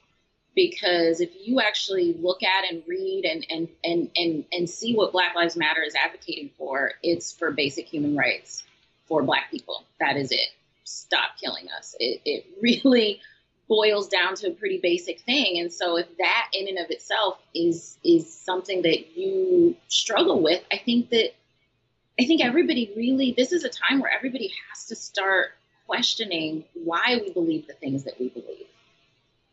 Because 0.55 1.21
if 1.21 1.31
you 1.45 1.61
actually 1.61 2.15
look 2.15 2.43
at 2.43 2.71
and 2.71 2.83
read 2.87 3.25
and, 3.25 3.47
and, 3.51 3.69
and, 3.85 4.11
and, 4.17 4.45
and 4.53 4.69
see 4.69 4.95
what 4.95 5.13
Black 5.13 5.35
Lives 5.35 5.57
Matter 5.57 5.83
is 5.83 5.95
advocating 5.95 6.51
for, 6.59 6.93
it's 7.03 7.33
for 7.33 7.53
basic 7.53 7.87
human 7.87 8.17
rights 8.17 8.65
for 9.07 9.23
Black 9.23 9.51
people. 9.51 9.85
That 10.01 10.17
is 10.17 10.33
it. 10.33 10.49
Stop 10.85 11.31
killing 11.41 11.69
us. 11.77 11.95
It, 11.99 12.21
it 12.25 12.47
really 12.63 13.21
boils 13.71 14.09
down 14.09 14.35
to 14.35 14.49
a 14.49 14.51
pretty 14.51 14.79
basic 14.79 15.21
thing. 15.21 15.61
And 15.61 15.73
so 15.73 15.97
if 15.97 16.07
that 16.19 16.51
in 16.53 16.69
and 16.69 16.79
of 16.79 16.91
itself 16.91 17.39
is 17.55 17.97
is 18.03 18.31
something 18.31 18.83
that 18.83 19.17
you 19.17 19.77
struggle 19.87 20.43
with, 20.43 20.63
I 20.73 20.79
think 20.79 21.11
that 21.11 21.31
I 22.19 22.27
think 22.27 22.45
everybody 22.45 22.93
really 22.97 23.33
this 23.37 23.53
is 23.53 23.65
a 23.65 23.69
time 23.69 24.01
where 24.01 24.11
everybody 24.13 24.53
has 24.69 24.87
to 24.87 24.97
start 24.97 25.53
questioning 25.87 26.65
why 26.75 27.21
we 27.23 27.33
believe 27.33 27.69
the 27.69 27.75
things 27.75 28.05
that 28.05 28.19
we 28.19 28.29
believe. 28.29 28.67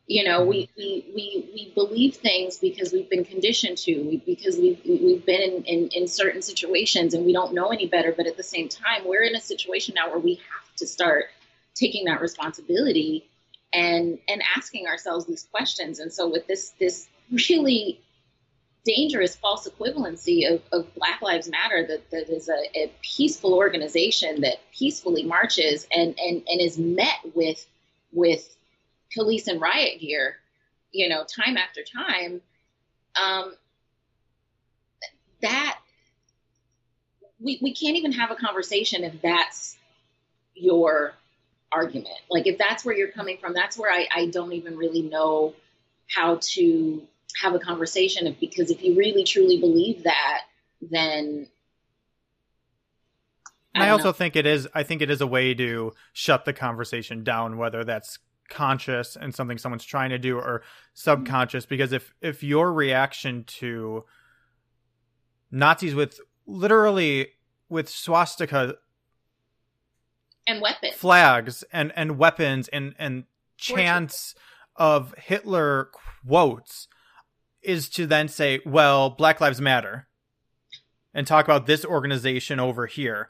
You 0.07 0.23
know, 0.23 0.45
we, 0.45 0.63
mm-hmm. 0.63 0.79
we, 0.79 1.05
we, 1.13 1.49
we 1.53 1.71
believe 1.75 2.15
things 2.15 2.57
because 2.57 2.93
we've 2.93 3.09
been 3.09 3.25
conditioned 3.25 3.77
to, 3.79 4.21
because 4.25 4.57
we've, 4.57 4.79
we've 4.85 5.25
been 5.25 5.41
in, 5.41 5.63
in, 5.65 5.87
in 5.89 6.07
certain 6.07 6.41
situations 6.41 7.13
and 7.13 7.25
we 7.25 7.33
don't 7.33 7.53
know 7.53 7.67
any 7.69 7.87
better. 7.87 8.13
But 8.15 8.25
at 8.25 8.37
the 8.37 8.43
same 8.43 8.69
time, 8.69 9.05
we're 9.05 9.23
in 9.23 9.35
a 9.35 9.41
situation 9.41 9.95
now 9.95 10.09
where 10.09 10.19
we 10.19 10.35
have 10.35 10.75
to 10.77 10.87
start 10.87 11.25
taking 11.75 12.05
that 12.05 12.21
responsibility 12.21 13.29
and, 13.73 14.17
and 14.29 14.41
asking 14.55 14.87
ourselves 14.87 15.25
these 15.25 15.47
questions. 15.51 15.99
And 15.99 16.11
so 16.11 16.29
with 16.29 16.47
this, 16.47 16.73
this 16.79 17.07
really 17.49 18.01
dangerous 18.85 19.35
false 19.35 19.67
equivalency 19.67 20.49
of, 20.49 20.61
of 20.71 20.93
Black 20.95 21.21
Lives 21.21 21.49
Matter 21.49 21.85
that, 21.85 22.09
that 22.11 22.29
is 22.33 22.47
a, 22.47 22.79
a 22.79 22.91
peaceful 23.01 23.53
organization 23.53 24.41
that 24.41 24.55
peacefully 24.71 25.23
marches 25.23 25.85
and, 25.91 26.17
and, 26.17 26.43
and 26.47 26.61
is 26.61 26.77
met 26.77 27.19
with, 27.35 27.67
with 28.13 28.56
police 29.13 29.47
and 29.47 29.61
riot 29.61 29.99
gear, 29.99 30.37
you 30.91 31.09
know, 31.09 31.23
time 31.23 31.57
after 31.57 31.81
time, 31.83 32.41
um, 33.21 33.53
that 35.41 35.79
we, 37.39 37.59
we 37.61 37.73
can't 37.73 37.97
even 37.97 38.11
have 38.13 38.31
a 38.31 38.35
conversation 38.35 39.03
if 39.03 39.21
that's 39.21 39.77
your 40.55 41.13
argument. 41.71 42.15
Like 42.29 42.47
if 42.47 42.57
that's 42.57 42.83
where 42.83 42.95
you're 42.95 43.11
coming 43.11 43.37
from, 43.37 43.53
that's 43.53 43.77
where 43.77 43.91
I, 43.91 44.07
I 44.13 44.25
don't 44.27 44.53
even 44.53 44.77
really 44.77 45.03
know 45.03 45.53
how 46.09 46.39
to 46.41 47.03
have 47.41 47.53
a 47.53 47.59
conversation 47.59 48.25
of, 48.25 48.39
because 48.39 48.71
if 48.71 48.81
you 48.81 48.95
really 48.95 49.23
truly 49.23 49.59
believe 49.59 50.03
that, 50.03 50.43
then 50.81 51.47
I, 53.75 53.87
I 53.87 53.89
also 53.89 54.05
know. 54.05 54.11
think 54.13 54.35
it 54.35 54.47
is 54.47 54.67
I 54.73 54.83
think 54.83 55.01
it 55.01 55.11
is 55.11 55.21
a 55.21 55.27
way 55.27 55.53
to 55.53 55.93
shut 56.13 56.45
the 56.45 56.53
conversation 56.53 57.23
down, 57.23 57.57
whether 57.57 57.83
that's 57.83 58.17
conscious 58.49 59.15
and 59.15 59.33
something 59.33 59.57
someone's 59.57 59.85
trying 59.85 60.09
to 60.09 60.17
do 60.17 60.37
or 60.37 60.63
subconscious 60.93 61.65
mm-hmm. 61.65 61.69
because 61.69 61.91
if 61.93 62.13
if 62.21 62.43
your 62.43 62.71
reaction 62.73 63.43
to 63.45 64.03
Nazis 65.51 65.95
with 65.95 66.19
literally 66.45 67.29
with 67.69 67.89
swastika 67.89 68.75
and 70.47 70.61
weapons. 70.61 70.93
flags 70.95 71.63
and 71.71 71.91
and 71.95 72.17
weapons 72.17 72.67
and 72.69 72.95
and 72.97 73.25
chants 73.57 74.35
of 74.75 75.13
Hitler 75.17 75.89
quotes 76.25 76.87
is 77.61 77.89
to 77.89 78.05
then 78.05 78.27
say 78.27 78.59
well 78.65 79.09
Black 79.09 79.41
Lives 79.41 79.59
Matter 79.59 80.07
and 81.13 81.25
talk 81.25 81.45
about 81.45 81.65
this 81.65 81.83
organization 81.83 82.59
over 82.59 82.85
here. 82.85 83.27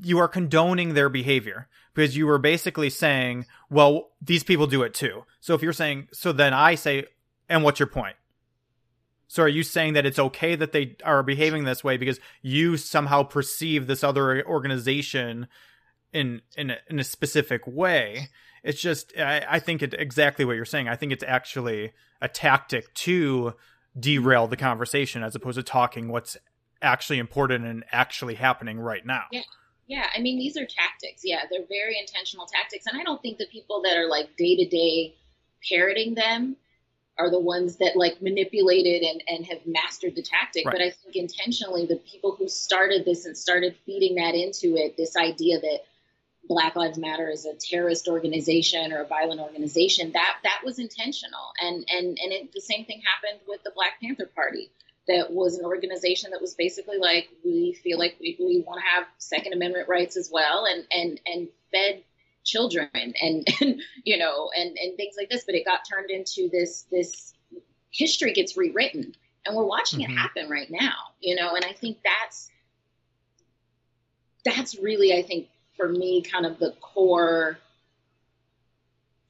You 0.00 0.18
are 0.18 0.28
condoning 0.28 0.94
their 0.94 1.08
behavior 1.08 1.68
because 1.98 2.16
you 2.16 2.28
were 2.28 2.38
basically 2.38 2.88
saying, 2.90 3.44
well, 3.68 4.10
these 4.22 4.44
people 4.44 4.68
do 4.68 4.84
it 4.84 4.94
too. 4.94 5.24
So 5.40 5.54
if 5.54 5.62
you're 5.62 5.72
saying, 5.72 6.06
so 6.12 6.30
then 6.30 6.54
I 6.54 6.76
say, 6.76 7.06
and 7.48 7.64
what's 7.64 7.80
your 7.80 7.88
point? 7.88 8.14
So 9.26 9.42
are 9.42 9.48
you 9.48 9.64
saying 9.64 9.94
that 9.94 10.06
it's 10.06 10.20
okay 10.20 10.54
that 10.54 10.70
they 10.70 10.94
are 11.04 11.24
behaving 11.24 11.64
this 11.64 11.82
way 11.82 11.96
because 11.96 12.20
you 12.40 12.76
somehow 12.76 13.24
perceive 13.24 13.88
this 13.88 14.04
other 14.04 14.46
organization 14.46 15.48
in 16.12 16.40
in 16.56 16.70
a, 16.70 16.76
in 16.88 17.00
a 17.00 17.04
specific 17.04 17.66
way? 17.66 18.28
It's 18.62 18.80
just 18.80 19.12
I, 19.18 19.44
I 19.50 19.58
think 19.58 19.82
it's 19.82 19.96
exactly 19.98 20.44
what 20.44 20.54
you're 20.54 20.64
saying. 20.64 20.88
I 20.88 20.94
think 20.94 21.10
it's 21.10 21.24
actually 21.26 21.94
a 22.22 22.28
tactic 22.28 22.94
to 22.94 23.54
derail 23.98 24.46
the 24.46 24.56
conversation 24.56 25.24
as 25.24 25.34
opposed 25.34 25.56
to 25.56 25.64
talking 25.64 26.06
what's 26.06 26.36
actually 26.80 27.18
important 27.18 27.66
and 27.66 27.84
actually 27.90 28.36
happening 28.36 28.78
right 28.78 29.04
now. 29.04 29.24
Yeah. 29.32 29.42
Yeah, 29.88 30.04
I 30.14 30.20
mean, 30.20 30.38
these 30.38 30.56
are 30.58 30.66
tactics. 30.66 31.22
Yeah, 31.24 31.40
they're 31.50 31.66
very 31.66 31.98
intentional 31.98 32.46
tactics. 32.46 32.84
And 32.86 33.00
I 33.00 33.02
don't 33.02 33.20
think 33.22 33.38
the 33.38 33.46
people 33.46 33.82
that 33.82 33.96
are 33.96 34.06
like 34.06 34.36
day 34.36 34.54
to 34.56 34.66
day 34.66 35.16
parroting 35.66 36.14
them 36.14 36.56
are 37.18 37.30
the 37.30 37.40
ones 37.40 37.76
that 37.76 37.96
like 37.96 38.20
manipulated 38.22 39.02
and, 39.02 39.22
and 39.26 39.46
have 39.46 39.66
mastered 39.66 40.14
the 40.14 40.22
tactic. 40.22 40.66
Right. 40.66 40.72
But 40.72 40.82
I 40.82 40.90
think 40.90 41.16
intentionally, 41.16 41.86
the 41.86 41.96
people 41.96 42.36
who 42.36 42.48
started 42.48 43.06
this 43.06 43.24
and 43.24 43.36
started 43.36 43.74
feeding 43.86 44.16
that 44.16 44.34
into 44.34 44.76
it, 44.76 44.96
this 44.98 45.16
idea 45.16 45.58
that 45.58 45.80
Black 46.44 46.76
Lives 46.76 46.98
Matter 46.98 47.30
is 47.30 47.46
a 47.46 47.54
terrorist 47.54 48.08
organization 48.08 48.92
or 48.92 49.00
a 49.00 49.06
violent 49.06 49.40
organization, 49.40 50.12
that 50.12 50.36
that 50.44 50.60
was 50.64 50.78
intentional. 50.78 51.52
And 51.62 51.86
and 51.90 52.18
and 52.22 52.32
it, 52.32 52.52
the 52.52 52.60
same 52.60 52.84
thing 52.84 53.00
happened 53.00 53.40
with 53.48 53.62
the 53.64 53.72
Black 53.74 54.00
Panther 54.02 54.26
Party 54.34 54.70
that 55.08 55.32
was 55.32 55.58
an 55.58 55.64
organization 55.64 56.30
that 56.30 56.40
was 56.40 56.54
basically 56.54 56.98
like 56.98 57.28
we 57.44 57.72
feel 57.82 57.98
like 57.98 58.16
we, 58.20 58.36
we 58.38 58.62
want 58.66 58.80
to 58.80 58.86
have 58.86 59.06
second 59.16 59.52
amendment 59.54 59.88
rights 59.88 60.16
as 60.16 60.30
well 60.32 60.66
and 60.66 60.84
and 60.92 61.20
and 61.26 61.48
fed 61.72 62.02
children 62.44 62.88
and 62.94 63.14
and 63.60 63.80
you 64.04 64.18
know 64.18 64.50
and 64.56 64.76
and 64.78 64.96
things 64.96 65.14
like 65.18 65.28
this 65.28 65.44
but 65.44 65.54
it 65.54 65.64
got 65.64 65.80
turned 65.90 66.10
into 66.10 66.48
this 66.50 66.84
this 66.90 67.34
history 67.90 68.32
gets 68.32 68.56
rewritten 68.56 69.14
and 69.44 69.56
we're 69.56 69.64
watching 69.64 70.00
mm-hmm. 70.00 70.12
it 70.12 70.16
happen 70.16 70.48
right 70.48 70.70
now 70.70 70.94
you 71.20 71.34
know 71.34 71.54
and 71.54 71.64
i 71.64 71.72
think 71.72 71.98
that's 72.04 72.50
that's 74.44 74.78
really 74.78 75.14
i 75.14 75.22
think 75.22 75.48
for 75.76 75.88
me 75.88 76.22
kind 76.22 76.44
of 76.44 76.58
the 76.58 76.72
core 76.80 77.58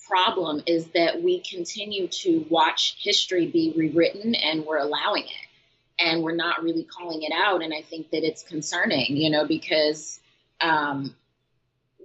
problem 0.06 0.62
is 0.66 0.86
that 0.88 1.22
we 1.22 1.38
continue 1.40 2.08
to 2.08 2.46
watch 2.48 2.96
history 3.02 3.46
be 3.46 3.74
rewritten 3.76 4.34
and 4.34 4.64
we're 4.64 4.78
allowing 4.78 5.24
it 5.24 5.47
and 5.98 6.22
we're 6.22 6.34
not 6.34 6.62
really 6.62 6.84
calling 6.84 7.22
it 7.22 7.32
out. 7.32 7.62
And 7.62 7.72
I 7.74 7.82
think 7.82 8.10
that 8.10 8.24
it's 8.24 8.42
concerning, 8.42 9.16
you 9.16 9.30
know, 9.30 9.46
because 9.46 10.20
um, 10.60 11.14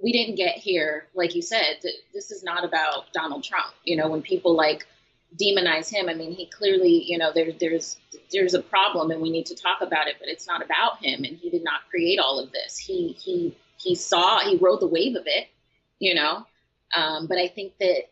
we 0.04 0.12
didn't 0.12 0.36
get 0.36 0.56
here, 0.56 1.08
like 1.14 1.36
you 1.36 1.42
said, 1.42 1.78
this 2.14 2.32
is 2.32 2.44
not 2.44 2.66
about 2.66 3.12
Donald 3.14 3.44
Trump. 3.44 3.74
You 3.84 3.98
know, 3.98 4.10
when 4.10 4.22
people 4.22 4.56
like 4.56 4.86
demonize 5.42 5.92
him, 5.92 6.10
I 6.10 6.14
mean, 6.14 6.32
he 6.32 6.48
clearly, 6.48 7.04
you 7.06 7.18
know, 7.18 7.32
there, 7.34 7.52
there's 7.52 7.98
there's 8.32 8.54
a 8.54 8.62
problem, 8.62 9.12
and 9.12 9.22
we 9.22 9.30
need 9.30 9.46
to 9.48 9.56
talk 9.56 9.82
about 9.82 10.08
it. 10.08 10.16
But 10.20 10.28
it's 10.28 10.48
not 10.48 10.64
about 10.64 11.04
him, 11.04 11.24
and 11.24 11.38
he 11.38 11.50
did 11.50 11.64
not 11.64 11.88
create 11.90 12.20
all 12.20 12.40
of 12.40 12.52
this. 12.52 12.78
He 12.78 13.16
he 13.20 13.56
he 13.78 13.96
saw, 13.96 14.40
he 14.40 14.58
rode 14.58 14.82
the 14.82 14.88
wave 14.88 15.16
of 15.16 15.24
it, 15.26 15.48
you 16.00 16.16
know. 16.16 16.46
Um, 16.96 17.28
but 17.28 17.38
I 17.38 17.48
think 17.48 17.74
that 17.80 18.04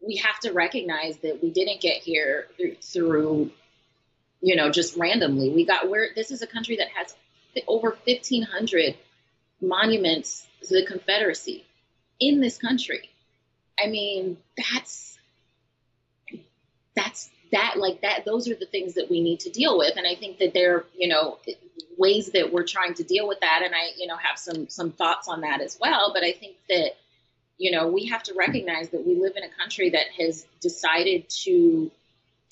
we 0.00 0.16
have 0.16 0.38
to 0.40 0.52
recognize 0.52 1.18
that 1.18 1.42
we 1.42 1.50
didn't 1.50 1.80
get 1.80 1.96
here 1.96 2.46
through 2.82 3.50
you 4.40 4.56
know, 4.56 4.70
just 4.70 4.96
randomly. 4.96 5.50
We 5.50 5.64
got 5.64 5.88
where 5.88 6.08
this 6.14 6.30
is 6.30 6.42
a 6.42 6.46
country 6.46 6.76
that 6.76 6.88
has 6.94 7.14
over 7.66 7.98
1,500 8.04 8.94
monuments 9.60 10.46
to 10.62 10.74
the 10.74 10.86
Confederacy 10.86 11.64
in 12.18 12.40
this 12.40 12.58
country. 12.58 13.10
I 13.82 13.88
mean, 13.88 14.36
that's 14.56 15.18
that's 16.94 17.30
that 17.52 17.74
like 17.76 18.02
that 18.02 18.24
those 18.24 18.48
are 18.48 18.54
the 18.54 18.66
things 18.66 18.94
that 18.94 19.10
we 19.10 19.20
need 19.20 19.40
to 19.40 19.50
deal 19.50 19.78
with 19.78 19.96
and 19.96 20.06
i 20.06 20.14
think 20.14 20.38
that 20.38 20.52
there 20.54 20.84
you 20.96 21.08
know 21.08 21.38
ways 21.98 22.30
that 22.32 22.52
we're 22.52 22.66
trying 22.66 22.94
to 22.94 23.02
deal 23.02 23.26
with 23.26 23.40
that 23.40 23.62
and 23.64 23.74
i 23.74 23.90
you 23.96 24.06
know 24.06 24.16
have 24.16 24.38
some 24.38 24.68
some 24.68 24.92
thoughts 24.92 25.28
on 25.28 25.40
that 25.40 25.60
as 25.60 25.78
well 25.80 26.12
but 26.12 26.22
i 26.22 26.32
think 26.32 26.56
that 26.68 26.90
you 27.58 27.70
know 27.70 27.88
we 27.88 28.06
have 28.06 28.22
to 28.22 28.34
recognize 28.34 28.90
that 28.90 29.06
we 29.06 29.14
live 29.14 29.32
in 29.36 29.44
a 29.44 29.48
country 29.48 29.90
that 29.90 30.06
has 30.18 30.46
decided 30.60 31.28
to 31.28 31.90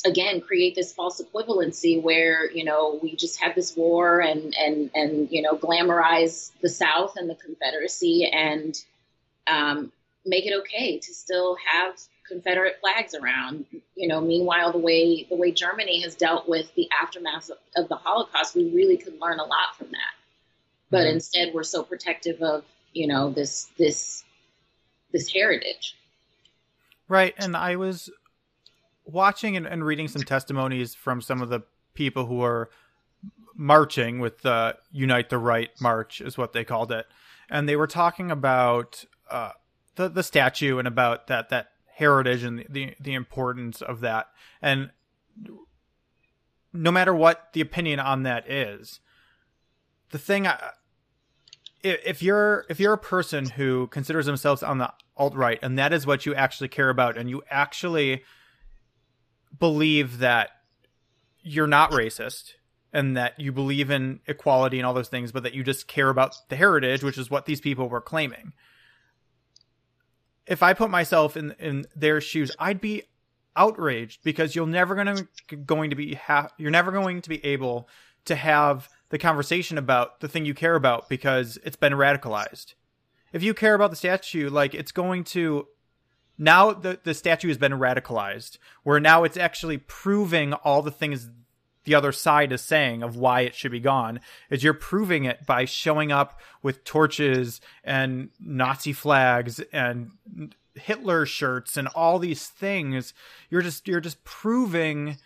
again 0.05 0.41
create 0.41 0.75
this 0.75 0.93
false 0.93 1.21
equivalency 1.21 2.01
where 2.01 2.51
you 2.51 2.65
know 2.65 2.99
we 3.03 3.17
just 3.17 3.41
have 3.43 3.55
this 3.55 3.77
war 3.77 4.21
and 4.21 4.55
and 4.57 4.91
and 4.95 5.29
you 5.31 5.43
know 5.43 5.57
glamorize 5.57 6.53
the 6.63 6.69
south 6.69 7.15
and 7.17 7.29
the 7.29 7.35
confederacy 7.35 8.31
and 8.33 8.85
um, 9.49 9.91
make 10.25 10.47
it 10.47 10.55
okay 10.61 10.99
to 10.99 11.15
still 11.15 11.57
have 11.73 11.99
confederate 12.29 12.77
flags 12.81 13.15
around. 13.15 13.65
You 13.97 14.09
know 14.09 14.21
meanwhile 14.21 14.71
the 14.71 14.79
way 14.79 15.27
the 15.29 15.37
way 15.37 15.51
germany 15.51 16.03
has 16.03 16.15
dealt 16.15 16.49
with 16.49 16.73
the 16.77 16.89
aftermath 17.03 17.51
of, 17.51 17.59
of 17.77 17.89
the 17.89 17.97
holocaust 17.97 18.55
we 18.55 18.71
really 18.71 18.97
could 18.97 19.19
learn 19.21 19.41
a 19.41 19.45
lot 19.45 19.77
from 19.77 19.89
that. 19.89 20.15
But 20.91 20.99
mm-hmm. 20.99 21.15
instead 21.15 21.55
we're 21.55 21.65
so 21.65 21.83
protective 21.83 22.41
of 22.41 22.65
you 22.93 23.09
know 23.09 23.31
this 23.31 23.69
this 23.77 24.25
this 25.11 25.33
heritage. 25.33 25.97
Right. 27.09 27.35
And 27.39 27.57
i 27.57 27.75
was 27.75 28.11
watching 29.09 29.57
and, 29.57 29.67
and 29.67 29.85
reading 29.85 30.07
some 30.07 30.23
testimonies 30.23 30.95
from 30.95 31.21
some 31.21 31.43
of 31.43 31.49
the 31.49 31.61
people 31.95 32.27
who 32.27 32.43
are 32.43 32.71
marching 33.57 34.21
with 34.21 34.43
the 34.43 34.77
Unite 34.93 35.31
the 35.31 35.39
Right 35.39 35.71
March, 35.81 36.21
is 36.21 36.39
what 36.39 36.53
they 36.53 36.65
called 36.65 36.93
it, 36.93 37.07
and 37.51 37.69
they 37.69 37.77
were 37.77 37.87
talking 37.87 38.31
about 38.31 39.05
uh, 39.31 39.53
the 39.97 40.09
the 40.09 40.23
statue 40.23 40.79
and 40.79 40.87
about 40.87 41.27
that 41.27 41.49
that 41.49 41.71
heritage 41.87 42.45
and 42.45 42.61
the, 42.61 42.67
the, 42.71 42.95
the 43.01 43.15
importance 43.15 43.83
of 43.83 44.01
that, 44.01 44.29
and 44.63 44.91
no 46.73 46.93
matter 46.93 47.15
what 47.15 47.53
the 47.55 47.61
opinion 47.61 47.99
on 47.99 48.23
that 48.23 48.49
is, 48.49 49.01
the 50.11 50.19
thing 50.19 50.47
I, 50.47 50.71
if 51.83 52.23
you're 52.23 52.67
if 52.69 52.79
you're 52.79 52.93
a 52.93 52.99
person 52.99 53.51
who 53.51 53.87
considers 53.89 54.27
themselves 54.27 54.63
on 54.63 54.79
the 54.79 54.93
alt 55.17 55.35
right 55.35 55.59
and 55.63 55.79
that 55.79 55.93
is 55.93 56.07
what 56.07 56.27
you 56.27 56.35
actually 56.35 56.69
care 56.69 56.91
about 56.91 57.17
and 57.17 57.29
you 57.31 57.43
actually 57.51 58.23
believe 59.57 60.19
that 60.19 60.51
you're 61.41 61.67
not 61.67 61.91
racist 61.93 62.55
and 62.93 63.17
that 63.17 63.39
you 63.39 63.53
believe 63.53 63.91
in 63.91 64.21
equality 64.27 64.79
and 64.79 64.87
all 64.87 64.95
those 64.95 65.09
things, 65.09 65.33
but 65.33 65.43
that 65.43 65.55
you 65.55 65.63
just 65.63 65.87
care 65.87 66.09
about 66.09 66.35
the 66.49 66.57
heritage, 66.57 67.03
which 67.03 67.19
is 67.19 67.31
what 67.31 67.47
these 67.47 67.61
people 67.61 67.89
were 67.89 68.01
claiming. 68.01 68.53
If 70.47 70.63
I 70.63 70.73
put 70.73 70.91
myself 70.91 71.37
in 71.37 71.55
in 71.59 71.87
their 71.95 72.21
shoes, 72.21 72.51
I'd 72.59 72.81
be 72.81 73.03
outraged 73.57 74.23
because 74.23 74.55
you're 74.55 74.67
never 74.67 74.95
gonna 74.95 75.29
going 75.67 75.91
to 75.91 75.97
be 75.97 76.15
ha- 76.15 76.51
you're 76.57 76.71
never 76.71 76.91
going 76.91 77.21
to 77.23 77.29
be 77.29 77.45
able 77.45 77.89
to 78.25 78.37
have 78.37 78.89
the 79.11 79.19
conversation 79.19 79.77
about 79.77 80.21
the 80.21 80.29
thing 80.29 80.45
you 80.45 80.55
care 80.55 80.75
about 80.75 81.09
because 81.09 81.59
it's 81.65 81.77
been 81.77 81.93
radicalized. 81.93 82.75
If 83.33 83.43
you 83.43 83.53
care 83.53 83.75
about 83.75 83.91
the 83.91 83.97
statue, 83.97 84.49
like 84.49 84.75
it's 84.75 84.93
going 84.93 85.25
to 85.25 85.67
now 86.39 86.73
the, 86.73 86.99
the 87.03 87.15
statue 87.15 87.49
has 87.49 87.59
been 87.59 87.73
radicalized, 87.73 88.59
where 88.85 89.01
now 89.01 89.25
it's 89.25 89.37
actually 89.37 89.79
proving 89.79 90.53
all 90.53 90.83
the 90.83 90.91
things 90.91 91.29
the 91.85 91.95
other 91.95 92.13
side 92.13 92.53
is 92.53 92.61
saying 92.61 93.03
of 93.03 93.17
why 93.17 93.41
it 93.41 93.55
should 93.55 93.73
be 93.73 93.81
gone 93.81 94.21
is 94.51 94.63
you're 94.63 94.75
proving 94.75 95.25
it 95.25 95.47
by 95.47 95.65
showing 95.65 96.13
up 96.13 96.39
with 96.63 96.85
torches 96.85 97.63
and 97.83 98.29
Nazi 98.39 98.93
flags 98.93 99.59
and 99.73 100.11
Hitler 100.75 101.25
shirts 101.25 101.79
and 101.79 101.89
all 101.89 102.19
these 102.19 102.47
things. 102.47 103.15
You're 103.49 103.63
just 103.63 103.89
you're 103.89 104.01
just 104.01 104.23
proving 104.23 105.17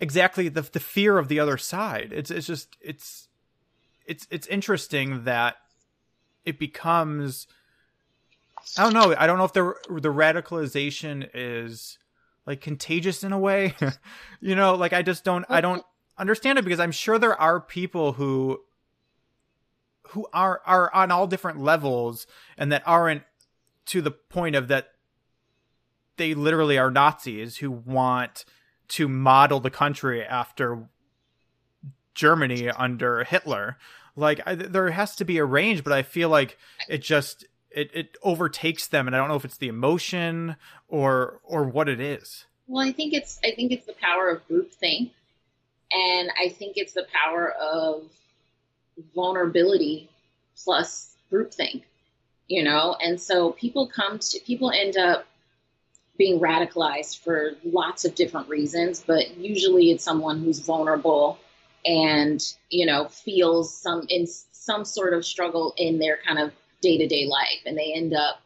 exactly 0.00 0.48
the 0.48 0.62
the 0.62 0.80
fear 0.80 1.18
of 1.18 1.28
the 1.28 1.38
other 1.38 1.58
side. 1.58 2.10
It's 2.10 2.30
it's 2.30 2.46
just 2.46 2.76
it's 2.80 3.28
it's 4.06 4.26
it's 4.30 4.46
interesting 4.46 5.24
that 5.24 5.56
it 6.44 6.58
becomes 6.58 7.46
I 8.78 8.82
don't 8.84 8.94
know. 8.94 9.14
I 9.16 9.26
don't 9.26 9.38
know 9.38 9.44
if 9.44 9.52
the 9.52 9.74
the 9.88 10.12
radicalization 10.12 11.28
is 11.34 11.98
like 12.46 12.60
contagious 12.60 13.24
in 13.24 13.32
a 13.32 13.38
way. 13.38 13.74
you 14.40 14.54
know, 14.54 14.74
like 14.74 14.92
I 14.92 15.02
just 15.02 15.24
don't 15.24 15.44
I 15.48 15.60
don't 15.60 15.84
understand 16.18 16.58
it 16.58 16.64
because 16.64 16.80
I'm 16.80 16.92
sure 16.92 17.18
there 17.18 17.40
are 17.40 17.60
people 17.60 18.12
who 18.12 18.60
who 20.08 20.26
are 20.32 20.60
are 20.66 20.94
on 20.94 21.10
all 21.10 21.26
different 21.26 21.60
levels 21.60 22.26
and 22.56 22.72
that 22.72 22.82
aren't 22.86 23.22
to 23.86 24.00
the 24.00 24.10
point 24.10 24.56
of 24.56 24.68
that 24.68 24.88
they 26.16 26.34
literally 26.34 26.78
are 26.78 26.90
Nazis 26.90 27.56
who 27.56 27.70
want 27.70 28.44
to 28.88 29.08
model 29.08 29.60
the 29.60 29.70
country 29.70 30.22
after 30.22 30.88
Germany 32.14 32.68
under 32.68 33.24
Hitler. 33.24 33.78
Like 34.14 34.40
I, 34.46 34.54
there 34.54 34.90
has 34.90 35.16
to 35.16 35.24
be 35.24 35.38
a 35.38 35.44
range, 35.44 35.82
but 35.82 35.94
I 35.94 36.02
feel 36.02 36.28
like 36.28 36.58
it 36.88 36.98
just 36.98 37.46
it, 37.74 37.90
it 37.94 38.16
overtakes 38.22 38.86
them 38.86 39.06
and 39.06 39.14
i 39.14 39.18
don't 39.18 39.28
know 39.28 39.36
if 39.36 39.44
it's 39.44 39.58
the 39.58 39.68
emotion 39.68 40.56
or 40.88 41.40
or 41.44 41.64
what 41.64 41.88
it 41.88 42.00
is. 42.00 42.46
Well 42.66 42.86
i 42.86 42.92
think 42.92 43.12
it's 43.12 43.38
i 43.44 43.50
think 43.50 43.72
it's 43.72 43.86
the 43.86 43.94
power 43.94 44.28
of 44.28 44.46
groupthink 44.48 45.10
and 45.92 46.30
i 46.42 46.48
think 46.48 46.76
it's 46.76 46.92
the 46.92 47.06
power 47.12 47.52
of 47.52 48.04
vulnerability 49.14 50.10
plus 50.56 51.16
groupthink 51.30 51.82
you 52.52 52.62
know? 52.62 52.96
And 53.00 53.18
so 53.18 53.52
people 53.52 53.86
come 53.86 54.18
to 54.18 54.40
people 54.40 54.70
end 54.70 54.98
up 54.98 55.24
being 56.18 56.38
radicalized 56.38 57.20
for 57.24 57.52
lots 57.64 58.04
of 58.04 58.14
different 58.14 58.46
reasons 58.48 59.02
but 59.04 59.36
usually 59.38 59.90
it's 59.90 60.04
someone 60.04 60.40
who's 60.40 60.60
vulnerable 60.60 61.38
and 61.86 62.54
you 62.68 62.84
know 62.84 63.08
feels 63.08 63.74
some 63.74 64.06
in 64.10 64.26
some 64.26 64.84
sort 64.84 65.14
of 65.14 65.24
struggle 65.24 65.74
in 65.78 65.98
their 65.98 66.18
kind 66.24 66.38
of 66.38 66.52
day 66.82 66.98
to 66.98 67.06
day 67.06 67.26
life, 67.26 67.62
and 67.64 67.78
they 67.78 67.94
end 67.94 68.12
up 68.12 68.42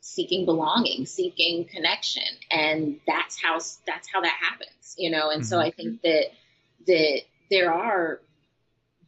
seeking 0.00 0.44
belonging, 0.44 1.06
seeking 1.06 1.66
connection, 1.66 2.24
and 2.50 2.98
that's 3.06 3.40
how 3.40 3.54
that's 3.86 4.08
how 4.12 4.20
that 4.22 4.36
happens, 4.40 4.96
you 4.98 5.10
know. 5.10 5.30
And 5.30 5.42
mm-hmm. 5.42 5.48
so 5.48 5.60
I 5.60 5.70
think 5.70 6.02
that 6.02 6.32
that 6.88 7.20
there 7.50 7.72
are 7.72 8.20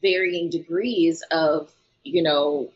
varying 0.00 0.50
degrees 0.50 1.22
of 1.30 1.72
you 2.04 2.22
know 2.22 2.70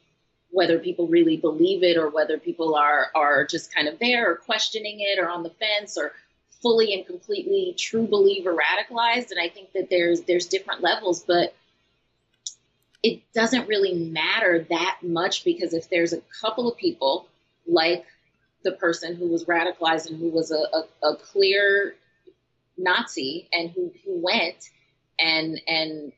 whether 0.50 0.78
people 0.78 1.06
really 1.08 1.36
believe 1.36 1.82
it 1.82 1.96
or 1.96 2.10
whether 2.10 2.38
people 2.38 2.74
are 2.74 3.08
are 3.14 3.46
just 3.46 3.74
kind 3.74 3.88
of 3.88 3.98
there 3.98 4.30
or 4.30 4.36
questioning 4.36 4.98
it 5.00 5.18
or 5.18 5.28
on 5.28 5.42
the 5.42 5.50
fence 5.50 5.96
or 5.96 6.12
fully 6.62 6.94
and 6.94 7.06
completely 7.06 7.74
true 7.76 8.06
believer 8.06 8.54
radicalized 8.54 9.30
and 9.30 9.40
i 9.40 9.48
think 9.48 9.72
that 9.72 9.88
there's 9.90 10.22
there's 10.22 10.46
different 10.46 10.80
levels 10.80 11.24
but 11.24 11.54
it 13.02 13.20
doesn't 13.32 13.68
really 13.68 13.94
matter 13.94 14.64
that 14.70 14.98
much 15.02 15.44
because 15.44 15.74
if 15.74 15.90
there's 15.90 16.12
a 16.12 16.20
couple 16.40 16.70
of 16.70 16.76
people 16.76 17.26
like 17.66 18.04
the 18.62 18.72
person 18.72 19.16
who 19.16 19.28
was 19.28 19.44
radicalized 19.44 20.08
and 20.08 20.18
who 20.18 20.28
was 20.28 20.50
a, 20.50 20.54
a, 20.76 21.08
a 21.08 21.16
clear 21.16 21.96
Nazi 22.78 23.48
and 23.52 23.70
who, 23.70 23.92
who 24.04 24.20
went 24.20 24.70
and 25.18 25.60
and 25.66 26.12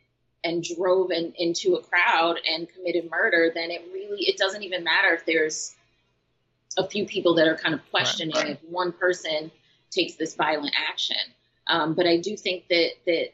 and 0.44 0.62
drove 0.62 1.10
in, 1.10 1.32
into 1.38 1.74
a 1.74 1.82
crowd 1.82 2.38
and 2.46 2.68
committed 2.68 3.10
murder, 3.10 3.50
then 3.54 3.70
it 3.70 3.82
really 3.92 4.24
it 4.24 4.36
doesn't 4.36 4.62
even 4.62 4.84
matter 4.84 5.14
if 5.14 5.24
there's 5.24 5.74
a 6.76 6.86
few 6.86 7.06
people 7.06 7.34
that 7.36 7.48
are 7.48 7.56
kind 7.56 7.74
of 7.74 7.80
questioning 7.90 8.34
right, 8.34 8.44
right. 8.44 8.58
if 8.62 8.70
one 8.70 8.92
person 8.92 9.50
takes 9.90 10.14
this 10.16 10.34
violent 10.34 10.74
action. 10.90 11.16
Um, 11.66 11.94
but 11.94 12.06
I 12.06 12.18
do 12.18 12.36
think 12.36 12.68
that 12.68 12.90
that 13.06 13.28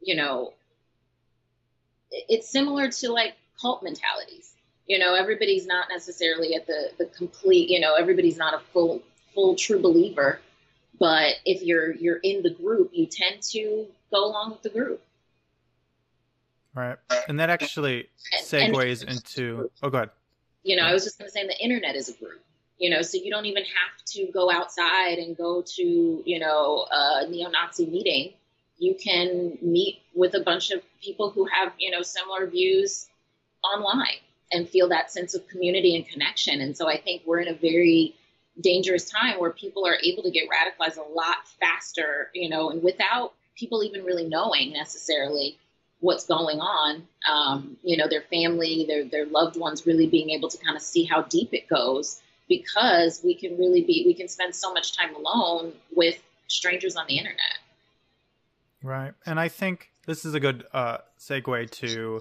you 0.00 0.16
know 0.16 0.54
it's 2.28 2.48
similar 2.48 2.90
to 2.90 3.12
like 3.12 3.34
cult 3.60 3.82
mentalities. 3.82 4.52
You 4.86 4.98
know, 4.98 5.14
everybody's 5.14 5.66
not 5.66 5.88
necessarily 5.90 6.54
at 6.54 6.66
the 6.66 6.90
the 6.98 7.06
complete. 7.06 7.70
You 7.70 7.80
know, 7.80 7.94
everybody's 7.94 8.36
not 8.36 8.54
a 8.54 8.60
full 8.72 9.02
full 9.34 9.54
true 9.56 9.80
believer. 9.80 10.40
But 10.98 11.34
if 11.44 11.62
you're 11.62 11.92
you're 11.92 12.20
in 12.22 12.42
the 12.42 12.50
group, 12.50 12.90
you 12.92 13.06
tend 13.06 13.42
to 13.50 13.86
go 14.10 14.24
along 14.24 14.52
with 14.52 14.62
the 14.62 14.70
group. 14.70 15.02
Right, 16.74 16.96
and 17.28 17.38
that 17.38 17.50
actually 17.50 18.08
segues 18.42 19.00
and, 19.00 19.10
and 19.10 19.16
into. 19.18 19.70
Oh, 19.82 19.90
go 19.90 19.98
ahead. 19.98 20.10
You 20.62 20.76
know, 20.76 20.82
I 20.82 20.92
was 20.92 21.04
just 21.04 21.18
going 21.18 21.28
to 21.28 21.32
say 21.32 21.46
the 21.46 21.62
internet 21.62 21.94
is 21.94 22.08
a 22.08 22.14
group 22.14 22.40
you 22.78 22.90
know 22.90 23.02
so 23.02 23.16
you 23.16 23.30
don't 23.30 23.46
even 23.46 23.62
have 23.62 24.04
to 24.04 24.26
go 24.32 24.50
outside 24.50 25.18
and 25.18 25.36
go 25.36 25.62
to 25.62 26.22
you 26.24 26.38
know 26.38 26.86
a 26.90 27.26
neo-nazi 27.28 27.86
meeting 27.86 28.32
you 28.78 28.94
can 28.94 29.58
meet 29.62 30.02
with 30.14 30.34
a 30.34 30.40
bunch 30.40 30.70
of 30.70 30.82
people 31.00 31.30
who 31.30 31.46
have, 31.46 31.72
you 31.78 31.90
know, 31.90 32.02
similar 32.02 32.46
views 32.46 33.06
online 33.62 34.18
and 34.52 34.68
feel 34.68 34.88
that 34.88 35.10
sense 35.10 35.34
of 35.34 35.46
community 35.48 35.96
and 35.96 36.06
connection. 36.06 36.60
And 36.60 36.76
so 36.76 36.88
I 36.88 37.00
think 37.00 37.22
we're 37.24 37.40
in 37.40 37.48
a 37.48 37.54
very 37.54 38.14
dangerous 38.60 39.10
time 39.10 39.40
where 39.40 39.50
people 39.50 39.86
are 39.86 39.96
able 40.02 40.22
to 40.22 40.30
get 40.30 40.48
radicalized 40.48 40.96
a 40.96 41.12
lot 41.12 41.48
faster, 41.60 42.30
you 42.34 42.48
know, 42.48 42.70
and 42.70 42.82
without 42.82 43.32
people 43.56 43.82
even 43.82 44.04
really 44.04 44.28
knowing 44.28 44.72
necessarily 44.72 45.58
what's 46.00 46.26
going 46.26 46.60
on. 46.60 47.06
Um, 47.28 47.76
you 47.82 47.96
know, 47.96 48.08
their 48.08 48.22
family, 48.22 48.84
their 48.86 49.04
their 49.04 49.26
loved 49.26 49.56
ones, 49.56 49.86
really 49.86 50.06
being 50.06 50.30
able 50.30 50.48
to 50.50 50.58
kind 50.58 50.76
of 50.76 50.82
see 50.82 51.04
how 51.04 51.22
deep 51.22 51.52
it 51.52 51.68
goes 51.68 52.20
because 52.48 53.22
we 53.24 53.34
can 53.34 53.56
really 53.56 53.80
be 53.82 54.04
we 54.06 54.14
can 54.14 54.28
spend 54.28 54.54
so 54.54 54.72
much 54.72 54.96
time 54.96 55.14
alone 55.14 55.72
with 55.94 56.22
strangers 56.46 56.96
on 56.96 57.06
the 57.08 57.18
internet. 57.18 57.58
Right, 58.84 59.14
and 59.24 59.40
I 59.40 59.48
think 59.48 59.92
this 60.06 60.26
is 60.26 60.34
a 60.34 60.40
good 60.40 60.66
uh, 60.74 60.98
segue 61.18 61.70
to 61.70 62.20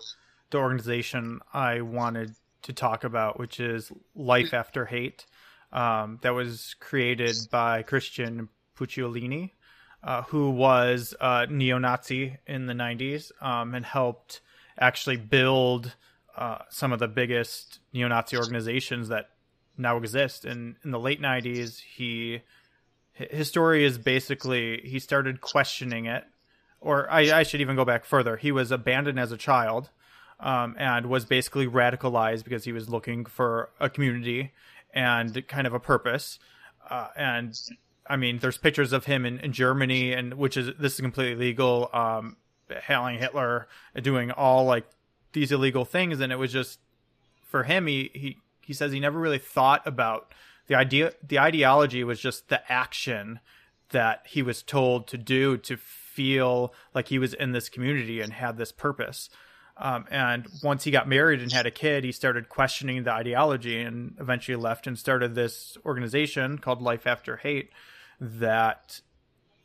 the 0.50 0.58
organization 0.58 1.42
I 1.54 1.82
wanted 1.82 2.36
to 2.62 2.72
talk 2.72 3.04
about, 3.04 3.38
which 3.38 3.60
is 3.60 3.92
Life 4.16 4.54
After 4.54 4.86
Hate, 4.86 5.26
um, 5.74 6.20
that 6.22 6.34
was 6.34 6.78
created 6.80 7.36
by 7.52 7.84
Christian 7.84 8.48
Picciolini, 8.80 9.52
uh, 10.06 10.22
who 10.22 10.52
was 10.52 11.14
a 11.20 11.48
neo-Nazi 11.48 12.38
in 12.48 12.68
the 12.68 12.74
90s 12.74 13.34
um, 13.44 13.76
and 13.76 13.86
helped 13.86 14.40
actually 14.80 15.18
build 15.18 15.94
uh, 16.38 16.60
some 16.70 16.94
of 16.94 17.00
the 17.00 17.10
biggest 17.10 17.80
neo-Nazi 17.92 18.38
organizations 18.38 19.10
that 19.10 19.32
now 19.78 19.98
exist. 19.98 20.46
And 20.46 20.78
in 20.86 20.92
the 20.92 21.00
late 21.00 21.22
90s, 21.22 21.82
he 21.82 22.42
his 23.12 23.48
story 23.48 23.84
is 23.84 23.98
basically 23.98 24.82
he 24.84 24.98
started 24.98 25.40
questioning 25.40 26.06
it, 26.06 26.24
or 26.84 27.10
I, 27.10 27.40
I 27.40 27.44
should 27.44 27.62
even 27.62 27.76
go 27.76 27.86
back 27.86 28.06
further. 28.06 28.38
He 28.38 28.52
was 28.52 28.72
abandoned 28.72 29.20
as 29.20 29.32
a 29.32 29.38
child 29.38 29.90
um, 30.40 30.76
and 30.78 31.08
was 31.08 31.26
basically 31.26 31.66
radicalized 31.66 32.44
because 32.44 32.66
he 32.66 32.72
was 32.72 32.90
looking 32.90 33.26
for 33.26 33.70
a 33.80 33.90
community 33.90 34.52
and 34.94 35.48
kind 35.48 35.66
of 35.66 35.74
a 35.74 35.80
purpose. 35.80 36.40
Uh, 36.90 37.08
and 37.16 37.60
I 38.08 38.18
mean, 38.18 38.40
there's 38.40 38.58
pictures 38.58 38.92
of 38.92 39.06
him 39.06 39.26
in, 39.26 39.40
in 39.40 39.54
Germany, 39.54 40.12
and 40.12 40.34
which 40.34 40.58
is 40.58 40.72
this 40.78 40.96
is 40.96 41.00
completely 41.00 41.36
legal, 41.36 41.90
um, 41.94 42.36
hailing 42.70 43.18
Hitler, 43.18 43.68
doing 44.02 44.32
all 44.32 44.66
like 44.66 44.86
these 45.32 45.52
illegal 45.52 45.86
things, 45.86 46.20
and 46.20 46.32
it 46.32 46.38
was 46.38 46.52
just 46.52 46.80
for 47.50 47.64
him. 47.64 47.88
He 47.88 48.12
he 48.14 48.38
he 48.62 48.74
says 48.74 48.92
he 48.92 49.00
never 49.00 49.20
really 49.20 49.40
thought 49.40 49.88
about 49.88 50.34
the 50.68 50.76
idea. 50.76 51.14
The 51.26 51.40
ideology 51.40 52.04
was 52.04 52.20
just 52.20 52.50
the 52.50 52.70
action 52.70 53.40
that 53.92 54.24
he 54.26 54.42
was 54.42 54.62
told 54.62 55.08
to 55.08 55.18
do 55.18 55.58
to 55.58 55.78
feel 56.14 56.74
like 56.94 57.08
he 57.08 57.20
was 57.20 57.34
in 57.34 57.52
this 57.52 57.70
community 57.70 58.22
and 58.22 58.34
had 58.34 58.58
this 58.58 58.72
purpose. 58.72 59.30
Um, 59.78 60.06
and 60.12 60.48
once 60.62 60.84
he 60.84 60.92
got 60.92 61.10
married 61.10 61.42
and 61.42 61.52
had 61.52 61.66
a 61.66 61.72
kid, 61.72 62.04
he 62.04 62.12
started 62.12 62.48
questioning 62.48 63.04
the 63.04 63.12
ideology 63.12 63.82
and 63.82 64.16
eventually 64.20 64.56
left 64.56 64.86
and 64.86 64.98
started 64.98 65.34
this 65.34 65.78
organization 65.86 66.60
called 66.60 66.82
Life 66.82 67.08
After 67.08 67.38
Hate 67.38 67.72
that 68.20 69.02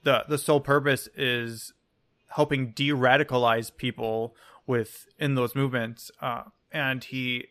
the 0.04 0.24
the 0.28 0.38
sole 0.38 0.61
purpose 0.61 1.08
is 1.14 1.74
helping 2.30 2.70
de-radicalize 2.70 3.76
people 3.76 4.34
within 4.66 5.34
those 5.34 5.54
movements. 5.54 6.11
Uh, 6.20 6.44
and 6.72 7.04
he 7.04 7.48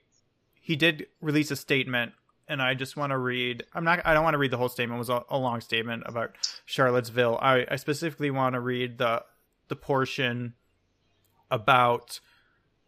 he 0.60 0.76
did 0.76 1.08
release 1.22 1.52
a 1.52 1.56
statement 1.56 2.14
and 2.48 2.62
I 2.62 2.74
just 2.74 2.96
want 2.96 3.12
to 3.12 3.18
read. 3.18 3.64
I'm 3.74 3.84
not. 3.84 4.02
I 4.06 4.14
don't 4.14 4.24
want 4.24 4.34
to 4.34 4.40
read 4.40 4.52
the 4.52 4.58
whole 4.58 4.70
statement. 4.70 4.98
It 4.98 5.00
was 5.00 5.10
a, 5.10 5.24
a 5.30 5.38
long 5.38 5.62
statement 5.62 6.04
about 6.06 6.36
Charlottesville. 6.66 7.38
I, 7.42 7.66
I 7.70 7.76
specifically 7.76 8.32
want 8.32 8.54
to 8.54 8.60
read 8.60 8.98
the 8.98 9.24
the 9.68 9.76
portion 9.76 10.54
about 11.52 12.20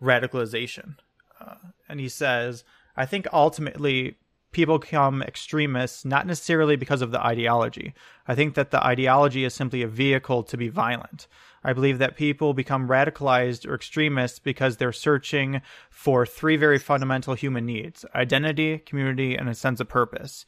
radicalization. 0.01 0.95
Uh, 1.39 1.55
and 1.87 1.99
he 1.99 2.09
says, 2.09 2.63
I 2.95 3.05
think 3.05 3.27
ultimately 3.31 4.17
people 4.51 4.79
become 4.79 5.21
extremists 5.21 6.05
not 6.05 6.25
necessarily 6.25 6.75
because 6.75 7.01
of 7.01 7.11
the 7.11 7.23
ideology. 7.23 7.93
I 8.27 8.35
think 8.35 8.55
that 8.55 8.71
the 8.71 8.83
ideology 8.85 9.43
is 9.43 9.53
simply 9.53 9.81
a 9.81 9.87
vehicle 9.87 10.43
to 10.43 10.57
be 10.57 10.69
violent. 10.69 11.27
I 11.63 11.73
believe 11.73 11.97
that 11.99 12.15
people 12.15 12.53
become 12.53 12.87
radicalized 12.87 13.67
or 13.67 13.75
extremists 13.75 14.39
because 14.39 14.77
they're 14.77 14.91
searching 14.91 15.61
for 15.89 16.25
three 16.25 16.55
very 16.55 16.79
fundamental 16.79 17.33
human 17.33 17.65
needs 17.65 18.05
identity, 18.15 18.79
community, 18.79 19.35
and 19.35 19.49
a 19.49 19.53
sense 19.53 19.79
of 19.79 19.89
purpose 19.89 20.45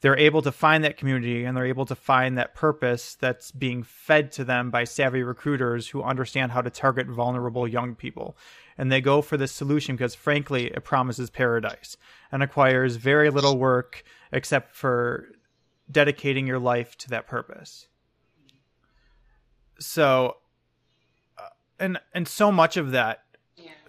they're 0.00 0.16
able 0.16 0.42
to 0.42 0.52
find 0.52 0.82
that 0.84 0.96
community 0.96 1.44
and 1.44 1.56
they're 1.56 1.66
able 1.66 1.86
to 1.86 1.94
find 1.94 2.38
that 2.38 2.54
purpose 2.54 3.14
that's 3.14 3.50
being 3.50 3.82
fed 3.82 4.32
to 4.32 4.44
them 4.44 4.70
by 4.70 4.84
savvy 4.84 5.22
recruiters 5.22 5.88
who 5.88 6.02
understand 6.02 6.52
how 6.52 6.62
to 6.62 6.70
target 6.70 7.06
vulnerable 7.06 7.68
young 7.68 7.94
people. 7.94 8.36
And 8.78 8.90
they 8.90 9.02
go 9.02 9.20
for 9.20 9.36
this 9.36 9.52
solution 9.52 9.96
because, 9.96 10.14
frankly, 10.14 10.68
it 10.68 10.84
promises 10.84 11.28
paradise 11.28 11.98
and 12.32 12.40
requires 12.40 12.96
very 12.96 13.28
little 13.30 13.58
work 13.58 14.02
except 14.32 14.74
for 14.74 15.28
dedicating 15.90 16.46
your 16.46 16.58
life 16.58 16.96
to 16.98 17.10
that 17.10 17.26
purpose. 17.26 17.88
So, 19.78 20.36
uh, 21.38 21.48
and 21.78 21.98
and 22.14 22.26
so 22.28 22.50
much 22.52 22.76
of 22.76 22.92
that 22.92 23.24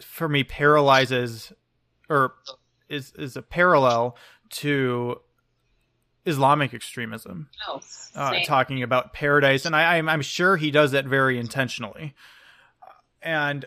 for 0.02 0.28
me 0.28 0.43
paralyzes 0.43 1.54
or 2.10 2.34
is 2.89 3.13
is 3.17 3.36
a 3.36 3.41
parallel 3.41 4.17
to 4.50 5.21
Islamic 6.25 6.73
extremism. 6.73 7.49
Oh, 7.67 7.81
uh, 8.15 8.36
talking 8.45 8.84
about 8.84 9.13
paradise, 9.13 9.65
and 9.65 9.75
I, 9.75 9.97
I'm, 9.97 10.07
I'm 10.07 10.21
sure 10.21 10.57
he 10.57 10.71
does 10.71 10.91
that 10.91 11.05
very 11.05 11.39
intentionally. 11.39 12.13
And 13.21 13.65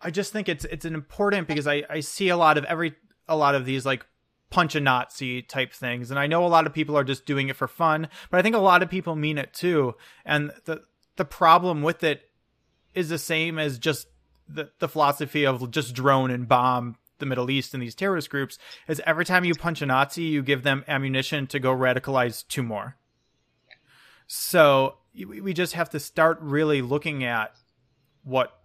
I 0.00 0.10
just 0.10 0.32
think 0.32 0.48
it's 0.48 0.64
it's 0.64 0.84
an 0.84 0.94
important 0.94 1.48
because 1.48 1.66
I, 1.66 1.84
I 1.88 2.00
see 2.00 2.28
a 2.28 2.36
lot 2.36 2.58
of 2.58 2.64
every 2.64 2.94
a 3.28 3.36
lot 3.36 3.54
of 3.54 3.64
these 3.64 3.84
like 3.84 4.06
punch 4.50 4.74
a 4.74 4.80
Nazi 4.80 5.42
type 5.42 5.72
things, 5.72 6.10
and 6.10 6.18
I 6.18 6.26
know 6.26 6.44
a 6.44 6.48
lot 6.48 6.66
of 6.66 6.72
people 6.72 6.96
are 6.96 7.04
just 7.04 7.26
doing 7.26 7.48
it 7.48 7.56
for 7.56 7.68
fun, 7.68 8.08
but 8.30 8.38
I 8.38 8.42
think 8.42 8.54
a 8.54 8.60
lot 8.60 8.82
of 8.82 8.90
people 8.90 9.14
mean 9.16 9.38
it 9.38 9.52
too. 9.52 9.94
And 10.24 10.52
the 10.64 10.82
the 11.16 11.24
problem 11.24 11.82
with 11.82 12.02
it 12.02 12.22
is 12.94 13.08
the 13.08 13.18
same 13.18 13.58
as 13.58 13.78
just 13.78 14.08
the 14.48 14.70
the 14.78 14.88
philosophy 14.88 15.46
of 15.46 15.70
just 15.70 15.94
drone 15.94 16.30
and 16.30 16.48
bomb 16.48 16.96
the 17.20 17.26
Middle 17.26 17.50
East 17.50 17.74
and 17.74 17.82
these 17.82 17.94
terrorist 17.94 18.30
groups 18.30 18.58
is 18.88 19.00
every 19.06 19.24
time 19.24 19.44
you 19.44 19.54
punch 19.54 19.82
a 19.82 19.86
Nazi, 19.86 20.22
you 20.22 20.42
give 20.42 20.62
them 20.62 20.84
ammunition 20.88 21.46
to 21.48 21.58
go 21.58 21.74
radicalize 21.74 22.46
two 22.46 22.62
more. 22.62 22.96
So 24.26 24.96
we 25.14 25.52
just 25.52 25.74
have 25.74 25.90
to 25.90 26.00
start 26.00 26.38
really 26.40 26.82
looking 26.82 27.24
at 27.24 27.54
what 28.22 28.56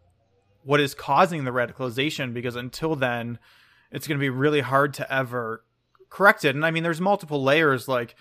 what 0.64 0.80
is 0.80 0.94
causing 0.94 1.44
the 1.44 1.52
radicalization 1.52 2.34
because 2.34 2.56
until 2.56 2.96
then 2.96 3.40
it's 3.92 4.08
going 4.08 4.18
to 4.18 4.22
be 4.22 4.30
really 4.30 4.62
hard 4.62 4.94
to 4.96 5.14
ever 5.14 5.64
correct 6.10 6.46
it 6.46 6.56
and 6.56 6.66
i 6.66 6.72
mean 6.72 6.84
there's 6.84 7.02
multiple 7.02 7.42
layers 7.42 7.88
like 7.88 8.16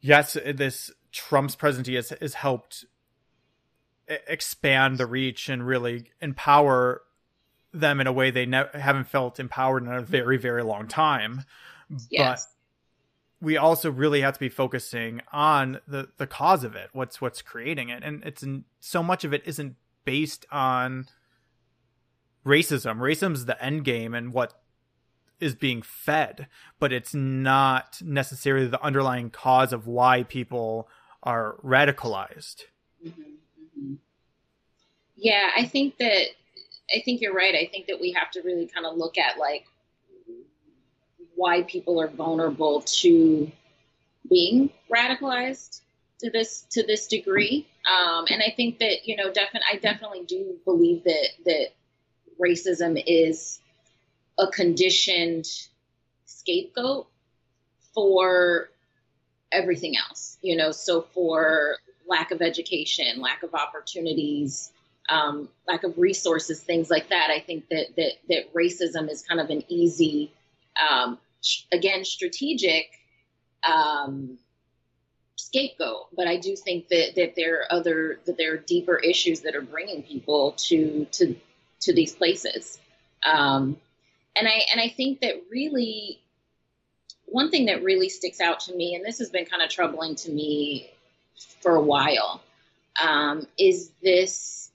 yes 0.00 0.34
this 0.54 0.90
trump's 1.12 1.54
presidency 1.54 1.94
has, 1.94 2.10
has 2.20 2.34
helped 2.34 2.84
expand 4.08 4.98
the 4.98 5.06
reach 5.06 5.48
and 5.48 5.66
really 5.66 6.10
empower 6.20 7.02
them 7.74 8.00
in 8.00 8.06
a 8.06 8.12
way 8.12 8.30
they 8.30 8.46
ne- 8.46 8.68
haven't 8.72 9.08
felt 9.08 9.40
empowered 9.40 9.82
in 9.82 9.92
a 9.92 10.00
very 10.00 10.38
very 10.38 10.62
long 10.62 10.88
time. 10.88 11.42
Yes. 12.10 12.46
but 13.40 13.46
we 13.46 13.56
also 13.56 13.90
really 13.90 14.22
have 14.22 14.34
to 14.34 14.40
be 14.40 14.48
focusing 14.48 15.20
on 15.32 15.80
the 15.86 16.08
the 16.16 16.26
cause 16.26 16.64
of 16.64 16.74
it 16.74 16.90
what's 16.92 17.20
what's 17.20 17.42
creating 17.42 17.88
it. 17.90 18.02
And 18.02 18.22
it's 18.24 18.42
in, 18.42 18.64
so 18.80 19.02
much 19.02 19.24
of 19.24 19.34
it 19.34 19.42
isn't 19.44 19.76
based 20.04 20.46
on 20.50 21.08
racism. 22.46 22.98
Racism 22.98 23.34
is 23.34 23.46
the 23.46 23.62
end 23.62 23.84
game 23.84 24.14
and 24.14 24.32
what 24.32 24.60
is 25.40 25.54
being 25.54 25.82
fed 25.82 26.46
but 26.78 26.92
it's 26.92 27.12
not 27.12 28.00
necessarily 28.02 28.66
the 28.66 28.82
underlying 28.82 29.30
cause 29.30 29.72
of 29.72 29.86
why 29.86 30.22
people 30.22 30.88
are 31.22 31.56
radicalized. 31.64 32.64
Mm-hmm, 33.04 33.20
mm-hmm. 33.20 33.94
yeah 35.16 35.50
i 35.56 35.64
think 35.64 35.98
that 35.98 36.28
I 36.94 37.00
think 37.00 37.20
you're 37.20 37.34
right. 37.34 37.54
I 37.54 37.68
think 37.70 37.86
that 37.86 38.00
we 38.00 38.12
have 38.12 38.30
to 38.32 38.42
really 38.42 38.66
kind 38.66 38.86
of 38.86 38.96
look 38.96 39.18
at 39.18 39.38
like 39.38 39.66
why 41.34 41.62
people 41.62 42.00
are 42.00 42.08
vulnerable 42.08 42.82
to 42.82 43.50
being 44.28 44.70
radicalized 44.92 45.80
to 46.20 46.30
this 46.30 46.62
to 46.70 46.86
this 46.86 47.06
degree. 47.06 47.66
Um, 47.86 48.26
and 48.30 48.42
I 48.42 48.52
think 48.56 48.78
that 48.78 49.06
you 49.06 49.16
know, 49.16 49.32
definitely, 49.32 49.68
I 49.72 49.76
definitely 49.76 50.24
do 50.26 50.56
believe 50.64 51.04
that 51.04 51.28
that 51.44 51.68
racism 52.40 53.02
is 53.06 53.60
a 54.38 54.46
conditioned 54.48 55.46
scapegoat 56.24 57.06
for 57.94 58.70
everything 59.52 59.96
else. 59.96 60.38
You 60.42 60.56
know, 60.56 60.72
so 60.72 61.02
for 61.02 61.76
lack 62.06 62.30
of 62.30 62.42
education, 62.42 63.20
lack 63.20 63.42
of 63.42 63.54
opportunities, 63.54 64.72
um, 65.08 65.48
lack 65.68 65.84
of 65.84 65.98
resources, 65.98 66.60
things 66.60 66.90
like 66.90 67.08
that. 67.10 67.30
I 67.30 67.40
think 67.40 67.68
that 67.68 67.96
that 67.96 68.12
that 68.28 68.54
racism 68.54 69.10
is 69.10 69.22
kind 69.22 69.40
of 69.40 69.50
an 69.50 69.62
easy, 69.68 70.32
um, 70.90 71.18
sh- 71.42 71.62
again, 71.72 72.04
strategic 72.04 72.86
um, 73.62 74.38
scapegoat. 75.36 76.08
But 76.16 76.26
I 76.26 76.38
do 76.38 76.56
think 76.56 76.88
that 76.88 77.14
that 77.16 77.34
there 77.36 77.60
are 77.60 77.72
other 77.72 78.20
that 78.26 78.36
there 78.36 78.54
are 78.54 78.58
deeper 78.58 78.96
issues 78.96 79.40
that 79.40 79.54
are 79.54 79.62
bringing 79.62 80.02
people 80.02 80.52
to 80.68 81.06
to 81.12 81.36
to 81.80 81.94
these 81.94 82.14
places. 82.14 82.78
Um, 83.24 83.76
and 84.36 84.48
I 84.48 84.62
and 84.72 84.80
I 84.80 84.88
think 84.88 85.20
that 85.20 85.42
really 85.50 86.20
one 87.26 87.50
thing 87.50 87.66
that 87.66 87.82
really 87.82 88.08
sticks 88.08 88.40
out 88.40 88.60
to 88.60 88.74
me, 88.74 88.94
and 88.94 89.04
this 89.04 89.18
has 89.18 89.30
been 89.30 89.44
kind 89.44 89.62
of 89.62 89.68
troubling 89.68 90.14
to 90.16 90.30
me 90.30 90.90
for 91.60 91.74
a 91.74 91.82
while, 91.82 92.40
um, 93.02 93.46
is 93.58 93.90
this 94.02 94.70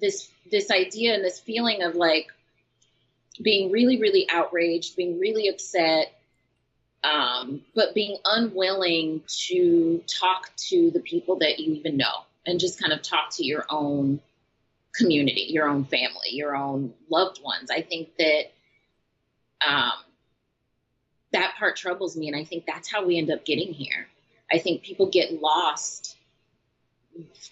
this 0.00 0.30
this 0.50 0.70
idea 0.70 1.14
and 1.14 1.24
this 1.24 1.38
feeling 1.38 1.82
of 1.82 1.94
like 1.94 2.28
being 3.42 3.70
really 3.70 4.00
really 4.00 4.28
outraged 4.30 4.96
being 4.96 5.18
really 5.18 5.48
upset 5.48 6.14
um, 7.04 7.62
but 7.76 7.94
being 7.94 8.18
unwilling 8.24 9.22
to 9.46 10.02
talk 10.08 10.50
to 10.56 10.90
the 10.90 11.00
people 11.00 11.38
that 11.38 11.60
you 11.60 11.74
even 11.74 11.96
know 11.96 12.24
and 12.44 12.58
just 12.58 12.80
kind 12.80 12.92
of 12.92 13.02
talk 13.02 13.30
to 13.36 13.44
your 13.44 13.64
own 13.70 14.20
community 14.94 15.46
your 15.48 15.68
own 15.68 15.84
family 15.84 16.30
your 16.30 16.56
own 16.56 16.92
loved 17.08 17.40
ones. 17.42 17.70
I 17.70 17.82
think 17.82 18.16
that 18.18 18.52
um, 19.66 19.92
that 21.32 21.54
part 21.58 21.76
troubles 21.76 22.16
me 22.16 22.28
and 22.28 22.36
i 22.36 22.44
think 22.44 22.64
that's 22.66 22.90
how 22.90 23.04
we 23.04 23.18
end 23.18 23.30
up 23.30 23.44
getting 23.44 23.72
here. 23.72 24.08
I 24.50 24.58
think 24.58 24.82
people 24.82 25.06
get 25.10 25.40
lost 25.42 26.16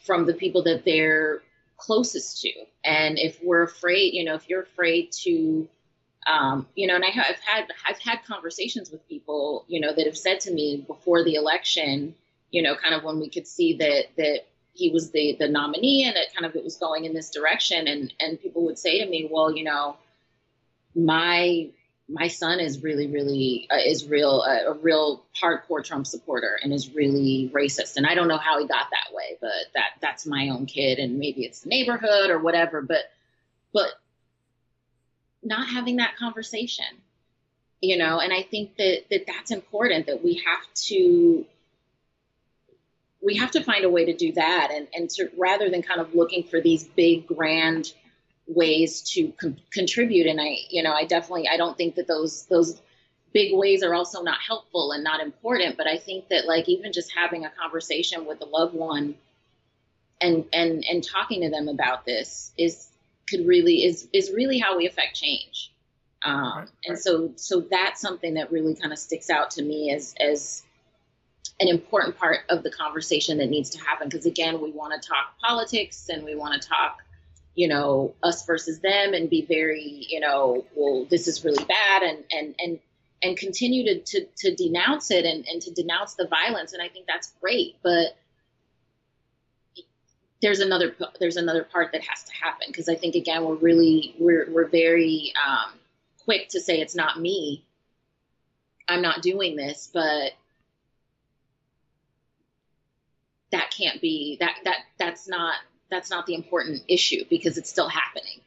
from 0.05 0.27
the 0.27 0.35
people 0.35 0.63
that 0.65 0.85
they're 0.85 1.43
closest 1.77 2.41
to. 2.43 2.53
And 2.85 3.19
if 3.19 3.39
we're 3.43 3.62
afraid, 3.62 4.15
you 4.15 4.25
know, 4.25 4.35
if 4.35 4.49
you're 4.49 4.62
afraid 4.62 5.12
to, 5.25 5.69
um, 6.27 6.67
you 6.75 6.87
know, 6.87 6.95
and 6.95 7.05
I 7.05 7.11
have 7.11 7.37
had 7.41 7.67
I've 7.87 7.99
had 7.99 8.25
conversations 8.25 8.91
with 8.91 9.07
people, 9.09 9.65
you 9.69 9.81
know, 9.81 9.93
that 9.95 10.07
have 10.07 10.19
said 10.19 10.41
to 10.41 10.53
me 10.53 10.85
before 10.87 11.25
the 11.25 11.35
election, 11.35 12.15
you 12.51 12.62
know, 12.62 12.75
kind 12.75 12.95
of 12.95 13.05
when 13.05 13.21
we 13.21 13.29
could 13.29 13.47
see 13.47 13.77
that 13.79 14.07
that 14.17 14.47
he 14.73 14.91
was 14.91 15.11
the 15.11 15.37
the 15.39 15.49
nominee 15.49 16.05
and 16.05 16.17
it 16.17 16.35
kind 16.35 16.47
of 16.47 16.57
it 16.57 16.65
was 16.65 16.77
going 16.77 17.05
in 17.05 17.15
this 17.15 17.31
direction, 17.31 17.87
and 17.87 18.12
and 18.21 18.41
people 18.41 18.65
would 18.65 18.79
say 18.79 19.03
to 19.03 19.09
me, 19.09 19.29
well, 19.31 19.55
you 19.55 19.65
know, 19.65 19.97
my 20.95 21.69
my 22.09 22.29
son 22.29 22.61
is 22.61 22.83
really, 22.83 23.09
really 23.09 23.66
uh, 23.71 23.79
is 23.85 24.07
real 24.07 24.45
uh, 24.47 24.71
a 24.71 24.75
real 24.75 25.25
hardcore 25.42 25.83
Trump 25.83 26.07
supporter 26.07 26.59
and 26.62 26.73
is 26.73 26.95
really 26.95 27.51
racist. 27.53 27.97
And 27.97 28.07
I 28.07 28.14
don't 28.14 28.29
know 28.29 28.38
how 28.38 28.59
he 28.61 28.66
got 28.66 28.87
that 28.90 29.12
way, 29.12 29.37
but 29.40 29.51
that 29.75 29.90
that's 30.01 30.25
my 30.25 30.51
own 30.51 30.66
kid, 30.66 30.99
and 30.99 31.19
maybe 31.19 31.45
it's 31.45 31.61
the 31.61 31.69
neighborhood 31.69 32.31
or 32.31 32.38
whatever. 32.38 32.81
But 32.81 33.11
but 33.73 33.88
not 35.42 35.69
having 35.69 35.97
that 35.97 36.16
conversation, 36.16 36.87
you 37.81 37.99
know. 37.99 38.21
And 38.21 38.33
I 38.33 38.42
think 38.42 38.77
that 38.77 39.07
that 39.11 39.27
that's 39.27 39.51
important. 39.51 40.07
That 40.07 40.23
we 40.23 40.42
have 40.47 40.75
to 40.87 41.45
we 43.21 43.37
have 43.37 43.51
to 43.53 43.64
find 43.64 43.85
a 43.85 43.90
way 43.90 44.05
to 44.05 44.14
do 44.14 44.31
that, 44.33 44.71
and 44.73 44.87
and 44.95 45.11
to 45.11 45.29
rather 45.37 45.71
than 45.71 45.83
kind 45.83 46.01
of 46.01 46.14
looking 46.14 46.45
for 46.45 46.61
these 46.61 46.85
big 46.85 47.27
grand 47.27 47.92
ways 48.47 49.03
to 49.03 49.33
con- 49.41 49.61
contribute. 49.73 50.27
And 50.27 50.41
i 50.41 50.57
you 50.71 50.83
know 50.83 50.93
i 50.93 51.05
definitely 51.05 51.49
i 51.49 51.57
don't 51.57 51.77
think 51.77 51.97
that 51.97 52.07
those 52.07 52.47
those 52.47 52.81
big 53.33 53.55
ways 53.55 53.83
are 53.83 53.93
also 53.93 54.23
not 54.23 54.39
helpful 54.47 54.93
and 54.93 55.05
not 55.05 55.21
important. 55.21 55.77
But 55.77 55.87
i 55.87 55.99
think 55.99 56.29
that 56.29 56.47
like 56.47 56.69
even 56.69 56.93
just 56.93 57.13
having 57.13 57.45
a 57.45 57.51
conversation 57.51 58.27
with 58.27 58.41
a 58.41 58.47
loved 58.47 58.75
one 58.75 59.17
and 60.21 60.45
and 60.53 60.85
and 60.89 61.05
talking 61.05 61.43
to 61.43 61.51
them 61.51 61.69
about 61.69 62.05
this 62.05 62.53
is 62.57 62.89
could 63.29 63.47
really 63.47 63.85
is 63.85 64.09
is 64.13 64.31
really 64.33 64.59
how 64.59 64.77
we 64.77 64.87
affect 64.87 65.17
change. 65.17 65.73
Um, 66.25 66.59
right, 66.59 66.69
and 66.87 66.99
so 66.99 67.33
so 67.37 67.61
that's 67.61 68.01
something 68.01 68.35
that 68.35 68.51
really 68.51 68.75
kind 68.75 68.93
of 68.93 68.99
sticks 68.99 69.31
out 69.31 69.51
to 69.53 69.63
me 69.63 69.93
as 69.93 70.15
as 70.21 70.63
an 71.61 71.69
important 71.69 72.19
part 72.19 72.41
of 72.51 72.63
the 72.63 72.71
conversation 72.71 73.39
that 73.39 73.49
needs 73.49 73.71
to 73.71 73.79
happen. 73.79 74.09
Because 74.09 74.27
again 74.27 74.61
we 74.61 74.71
want 74.71 75.01
to 75.01 75.09
talk 75.09 75.39
politics 75.41 76.09
and 76.09 76.25
we 76.25 76.35
want 76.35 76.61
to 76.61 76.69
talk 76.69 77.03
you 77.57 77.66
know 77.66 78.14
us 78.23 78.47
versus 78.47 78.79
them 78.81 79.14
and 79.14 79.29
be 79.29 79.45
very 79.45 80.07
you 80.09 80.21
know 80.21 80.64
well 80.77 81.07
this 81.11 81.27
is 81.27 81.45
really 81.45 81.64
bad 81.64 82.03
and 82.03 82.23
and 82.31 82.55
and 82.61 82.79
and 83.23 83.37
continue 83.37 83.83
to 83.85 84.01
to, 84.01 84.27
to 84.37 84.55
denounce 84.55 85.11
it 85.11 85.25
and, 85.25 85.45
and 85.49 85.61
to 85.62 85.73
denounce 85.73 86.14
the 86.14 86.29
violence. 86.29 86.73
And 86.73 86.83
i 86.83 86.88
think 86.88 87.07
that's 87.07 87.33
great 87.40 87.77
but 87.83 88.16
there's 90.42 90.61
another 90.61 90.95
there's 91.19 91.38
another 91.38 91.64
part 91.64 91.92
that 91.92 92.03
has 92.03 92.23
to 92.25 92.33
happen. 92.33 92.66
Because 92.69 92.88
i 92.88 92.95
think 92.95 93.14
again 93.14 93.45
we're 93.45 93.55
really 93.55 94.14
we're 94.19 94.49
we're 94.53 94.69
very 94.69 95.33
um, 95.45 95.73
quick 96.25 96.51
to 96.51 96.61
say 96.61 96.81
it's 96.81 96.95
not 96.95 97.19
me. 97.19 97.64
I'm 98.87 99.03
not 99.03 99.23
doing 99.23 99.57
this 99.57 99.90
but 99.92 100.33
that 103.51 103.71
can't 103.71 104.01
be 104.03 104.37
that 104.40 104.57
that 104.64 104.81
that's 104.99 105.27
not 105.27 105.55
that's 105.90 106.11
not 106.11 106.27
the 106.27 106.35
important 106.35 106.83
issue 106.88 107.25
because 107.31 107.59
it's 107.59 107.70
still 107.70 107.88
happening. 107.88 108.40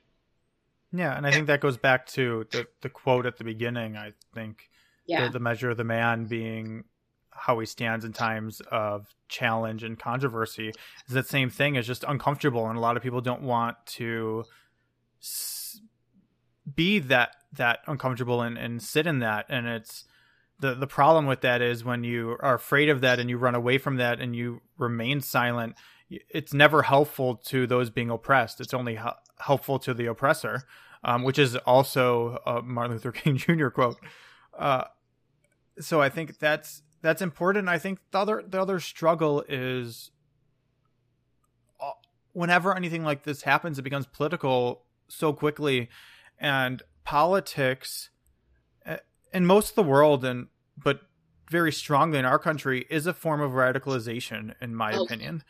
Yeah, 0.91 1.15
and 1.15 1.25
I 1.27 1.31
think 1.31 1.47
that 1.47 1.61
goes 1.61 1.77
back 1.77 2.07
to 2.07 2.47
the 2.51 2.67
the 2.81 2.89
quote 2.89 3.25
at 3.25 3.37
the 3.37 3.43
beginning. 3.43 3.95
I 3.95 4.13
think 4.33 4.69
yeah. 5.05 5.25
the, 5.25 5.33
the 5.33 5.39
measure 5.39 5.69
of 5.69 5.77
the 5.77 5.83
man 5.83 6.25
being 6.25 6.85
how 7.31 7.57
he 7.59 7.65
stands 7.65 8.03
in 8.03 8.11
times 8.11 8.61
of 8.71 9.15
challenge 9.29 9.83
and 9.83 9.97
controversy 9.97 10.69
is 10.69 11.13
that 11.13 11.25
same 11.25 11.49
thing 11.49 11.75
is 11.75 11.87
just 11.87 12.03
uncomfortable 12.05 12.67
and 12.67 12.77
a 12.77 12.81
lot 12.81 12.97
of 12.97 13.03
people 13.03 13.21
don't 13.21 13.41
want 13.41 13.77
to 13.85 14.43
s- 15.21 15.79
be 16.75 16.99
that 16.99 17.35
that 17.53 17.79
uncomfortable 17.87 18.41
and, 18.41 18.57
and 18.57 18.83
sit 18.83 19.07
in 19.07 19.19
that 19.19 19.45
and 19.47 19.67
it's 19.67 20.03
the 20.59 20.75
the 20.75 20.87
problem 20.87 21.25
with 21.25 21.41
that 21.41 21.61
is 21.61 21.85
when 21.85 22.03
you 22.03 22.35
are 22.41 22.55
afraid 22.55 22.89
of 22.89 22.99
that 23.01 23.19
and 23.19 23.29
you 23.29 23.37
run 23.37 23.55
away 23.55 23.77
from 23.77 23.95
that 23.95 24.19
and 24.19 24.35
you 24.35 24.61
remain 24.77 25.21
silent 25.21 25.75
it's 26.09 26.53
never 26.53 26.83
helpful 26.83 27.35
to 27.35 27.67
those 27.67 27.89
being 27.89 28.09
oppressed. 28.09 28.59
It's 28.59 28.73
only 28.73 28.99
helpful 29.39 29.79
to 29.79 29.93
the 29.93 30.07
oppressor, 30.07 30.63
um, 31.03 31.23
which 31.23 31.37
is 31.37 31.55
also 31.57 32.39
a 32.45 32.61
Martin 32.61 32.93
Luther 32.93 33.11
King 33.11 33.37
Jr. 33.37 33.69
quote. 33.69 33.97
Uh, 34.57 34.85
so 35.79 36.01
I 36.01 36.09
think 36.09 36.39
that's 36.39 36.81
that's 37.01 37.21
important. 37.21 37.69
I 37.69 37.77
think 37.77 37.99
the 38.11 38.19
other 38.19 38.43
the 38.45 38.61
other 38.61 38.79
struggle 38.79 39.43
is 39.47 40.11
uh, 41.79 41.91
whenever 42.33 42.75
anything 42.75 43.03
like 43.03 43.23
this 43.23 43.43
happens, 43.43 43.79
it 43.79 43.83
becomes 43.83 44.07
political 44.07 44.83
so 45.07 45.31
quickly, 45.31 45.89
and 46.39 46.81
politics 47.03 48.09
uh, 48.85 48.97
in 49.33 49.45
most 49.45 49.69
of 49.69 49.75
the 49.75 49.83
world, 49.83 50.25
and 50.25 50.47
but 50.75 51.01
very 51.49 51.71
strongly 51.71 52.19
in 52.19 52.25
our 52.25 52.39
country, 52.39 52.85
is 52.89 53.07
a 53.07 53.13
form 53.13 53.41
of 53.41 53.51
radicalization, 53.51 54.53
in 54.61 54.75
my 54.75 54.91
okay. 54.91 55.03
opinion 55.03 55.43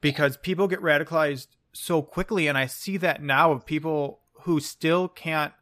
because 0.00 0.36
people 0.36 0.68
get 0.68 0.80
radicalized 0.80 1.48
so 1.72 2.02
quickly 2.02 2.46
and 2.46 2.56
i 2.56 2.66
see 2.66 2.96
that 2.96 3.22
now 3.22 3.52
of 3.52 3.66
people 3.66 4.20
who 4.42 4.60
still 4.60 5.08
can't 5.08 5.52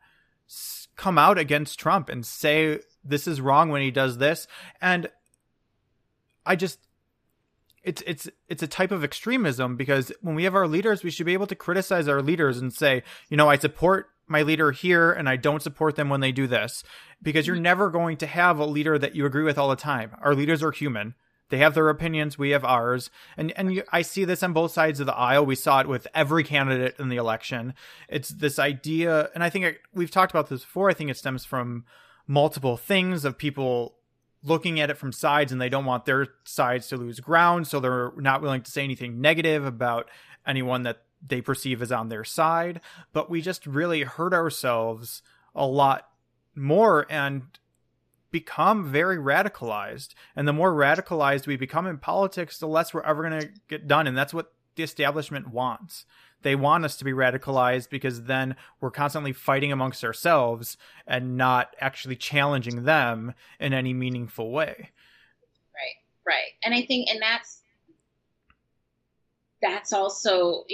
come 0.97 1.19
out 1.19 1.39
against 1.39 1.79
trump 1.79 2.09
and 2.09 2.25
say 2.25 2.81
this 3.05 3.29
is 3.29 3.41
wrong 3.41 3.69
when 3.69 3.83
he 3.83 3.91
does 3.91 4.19
this. 4.19 4.47
And 4.81 5.09
i 6.47 6.57
just 6.57 6.79
it's 7.83 8.03
it's 8.07 8.29
it's 8.49 8.63
a 8.63 8.67
type 8.67 8.91
of 8.91 9.05
extremism 9.05 9.77
because 9.77 10.13
when 10.21 10.35
we 10.35 10.45
have 10.45 10.55
our 10.55 10.69
leaders 10.69 11.03
we 11.03 11.11
should 11.11 11.27
be 11.27 11.33
able 11.33 11.47
to 11.47 11.55
criticize 11.55 12.07
our 12.07 12.21
leaders 12.21 12.59
and 12.59 12.73
say 12.73 13.03
you 13.31 13.37
know 13.37 13.49
i 13.49 13.57
support 13.57 14.11
my 14.27 14.43
leader 14.43 14.71
here 14.71 15.11
and 15.11 15.27
i 15.27 15.37
don't 15.37 15.63
support 15.63 15.97
them 15.97 16.11
when 16.11 16.21
they 16.21 16.33
do 16.33 16.47
this 16.47 16.85
because 17.23 17.47
you're 17.47 17.57
mm-hmm. 17.57 17.63
never 17.63 17.91
going 17.91 18.19
to 18.19 18.27
have 18.27 18.59
a 18.59 18.67
leader 18.67 18.99
that 18.99 19.15
you 19.15 19.25
agree 19.25 19.43
with 19.43 19.57
all 19.57 19.71
the 19.71 19.77
time. 19.77 20.11
Our 20.21 20.35
leaders 20.35 20.63
are 20.63 20.71
human 20.71 21.15
they 21.51 21.59
have 21.59 21.75
their 21.75 21.89
opinions, 21.89 22.39
we 22.39 22.51
have 22.51 22.65
ours, 22.65 23.11
and 23.37 23.53
and 23.57 23.75
you, 23.75 23.83
I 23.93 24.03
see 24.03 24.25
this 24.25 24.43
on 24.43 24.53
both 24.53 24.73
sides 24.73 25.01
of 25.01 25.07
the 25.07 25.15
aisle. 25.15 25.45
We 25.45 25.55
saw 25.55 25.81
it 25.81 25.89
with 25.89 26.07
every 26.15 26.43
candidate 26.43 26.97
in 26.99 27.09
the 27.09 27.17
election. 27.17 27.75
It's 28.09 28.31
this 28.31 28.59
idea, 28.59 29.31
and 29.35 29.45
I 29.45 29.51
think 29.51 29.65
it, 29.65 29.79
we've 29.93 30.11
talked 30.11 30.33
about 30.33 30.49
this 30.49 30.63
before. 30.63 30.91
I 30.91 30.95
think 30.95 31.11
it 31.11 31.17
stems 31.17 31.45
from 31.45 31.85
multiple 32.27 32.77
things 32.77 33.25
of 33.25 33.37
people 33.37 33.97
looking 34.43 34.81
at 34.81 34.91
it 34.91 34.97
from 34.97 35.13
sides, 35.13 35.53
and 35.53 35.61
they 35.61 35.69
don't 35.69 35.85
want 35.85 36.07
their 36.07 36.29
sides 36.45 36.89
to 36.89 36.97
lose 36.97 37.21
ground, 37.21 37.67
so 37.67 37.81
they're 37.81 38.13
not 38.17 38.43
willing 38.43 38.63
to 38.63 38.71
say 38.71 38.85
anything 38.85 39.21
negative 39.21 39.65
about 39.65 40.11
anyone 40.47 40.83
that 40.83 41.03
they 41.27 41.41
perceive 41.41 41.81
as 41.83 41.93
on 41.93 42.09
their 42.09 42.25
side. 42.25 42.81
But 43.13 43.31
we 43.31 43.41
just 43.41 43.67
really 43.67 44.03
hurt 44.03 44.35
ourselves 44.35 45.23
a 45.55 45.67
lot 45.67 46.09
more 46.55 47.07
and 47.11 47.43
become 48.35 48.91
very 48.91 49.17
radicalized. 49.17 50.09
And 50.35 50.49
the 50.49 50.53
more 50.53 50.73
radicalized 50.75 51.47
we 51.47 51.55
become 51.55 51.87
in 51.87 51.99
politics, 51.99 52.59
the 52.59 52.67
less 52.67 52.93
we're 52.93 53.03
ever 53.03 53.23
going 53.23 53.41
to 53.41 53.49
get 53.69 53.87
done. 53.87 54.09
And 54.09 54.19
that's 54.19 54.35
what 54.35 54.53
the 54.75 54.83
establishment 54.83 55.53
wants. 55.53 56.05
They 56.43 56.57
want 56.57 56.85
us 56.85 56.97
to 56.97 57.05
be 57.05 57.13
radicalized 57.13 57.91
because 57.91 58.25
then 58.25 58.57
we're 58.81 58.91
constantly 58.91 59.33
fighting 59.33 59.71
amongst 59.71 60.03
ourselves 60.03 60.77
and 61.07 61.37
not 61.37 61.77
actually 61.81 62.17
challenging 62.17 62.83
them 62.83 63.35
in 63.61 63.73
any 63.73 63.95
meaningful 63.95 64.51
way. 64.51 64.91
Right, 65.73 65.97
right. 66.27 66.55
And 66.65 66.75
I 66.75 66.85
think, 66.85 67.09
and 67.09 67.23
that's, 67.23 67.61
that's 69.65 69.95
also 69.95 70.65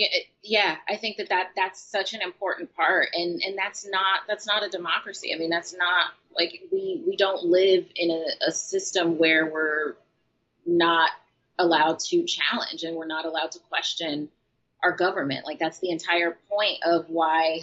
yeah 0.43 0.77
i 0.89 0.97
think 0.97 1.17
that, 1.17 1.29
that 1.29 1.51
that's 1.57 1.81
such 1.81 2.13
an 2.15 2.23
important 2.23 2.75
part. 2.75 3.09
And 3.15 3.41
and 3.43 3.57
that's 3.57 3.87
not 3.87 4.21
that's 4.29 4.47
not 4.47 4.65
a 4.65 4.69
democracy. 4.69 5.33
I 5.35 5.39
mean 5.39 5.51
that's 5.51 5.75
not 5.75 6.13
like 6.37 6.61
we 6.73 7.03
we 7.07 7.17
don't 7.17 7.45
live 7.45 7.87
in 7.97 8.11
a, 8.11 8.49
a 8.49 8.53
system 8.53 9.19
where 9.19 9.47
we're 9.47 9.95
not 10.67 11.11
allowed 11.59 11.99
to 11.99 12.25
challenge 12.25 12.83
and 12.85 12.97
we're 12.97 13.07
not 13.07 13.27
allowed 13.27 13.53
to 13.53 13.59
question 13.69 14.29
our 14.83 14.93
government. 14.93 15.45
Like 15.45 15.59
that's 15.59 15.79
the 15.79 15.91
entire 15.91 16.39
point 16.51 16.79
of 16.85 17.07
why 17.09 17.61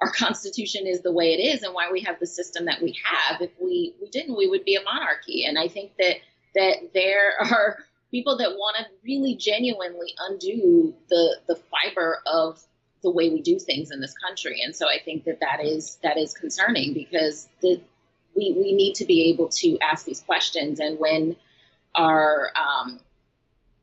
our 0.00 0.10
constitution 0.24 0.86
is 0.86 1.00
the 1.00 1.12
way 1.12 1.32
it 1.34 1.40
is 1.40 1.62
and 1.62 1.72
why 1.72 1.90
we 1.90 2.00
have 2.02 2.18
the 2.18 2.26
system 2.26 2.66
that 2.66 2.82
we 2.82 2.96
have. 3.04 3.40
If 3.40 3.50
we 3.60 3.94
we 4.00 4.08
didn't 4.08 4.36
we 4.36 4.48
would 4.48 4.64
be 4.64 4.76
a 4.76 4.82
monarchy. 4.82 5.44
And 5.44 5.58
i 5.58 5.68
think 5.68 5.92
that 5.98 6.16
that 6.54 6.90
there 6.94 7.34
are 7.40 7.78
people 8.16 8.38
that 8.38 8.52
want 8.52 8.78
to 8.78 8.84
really 9.04 9.34
genuinely 9.34 10.14
undo 10.26 10.94
the 11.10 11.36
the 11.48 11.56
fiber 11.70 12.22
of 12.24 12.58
the 13.02 13.10
way 13.10 13.28
we 13.28 13.42
do 13.42 13.58
things 13.58 13.90
in 13.90 14.00
this 14.00 14.14
country. 14.16 14.62
And 14.64 14.74
so 14.74 14.88
I 14.88 14.98
think 15.04 15.24
that 15.24 15.40
that 15.40 15.62
is 15.62 15.98
that 16.02 16.16
is 16.16 16.32
concerning 16.32 16.94
because 16.94 17.46
the 17.60 17.78
we, 18.34 18.54
we 18.56 18.72
need 18.72 18.94
to 18.94 19.04
be 19.04 19.28
able 19.30 19.48
to 19.48 19.78
ask 19.80 20.06
these 20.06 20.20
questions 20.20 20.80
and 20.80 20.98
when 20.98 21.36
our 21.94 22.52
um, 22.56 23.00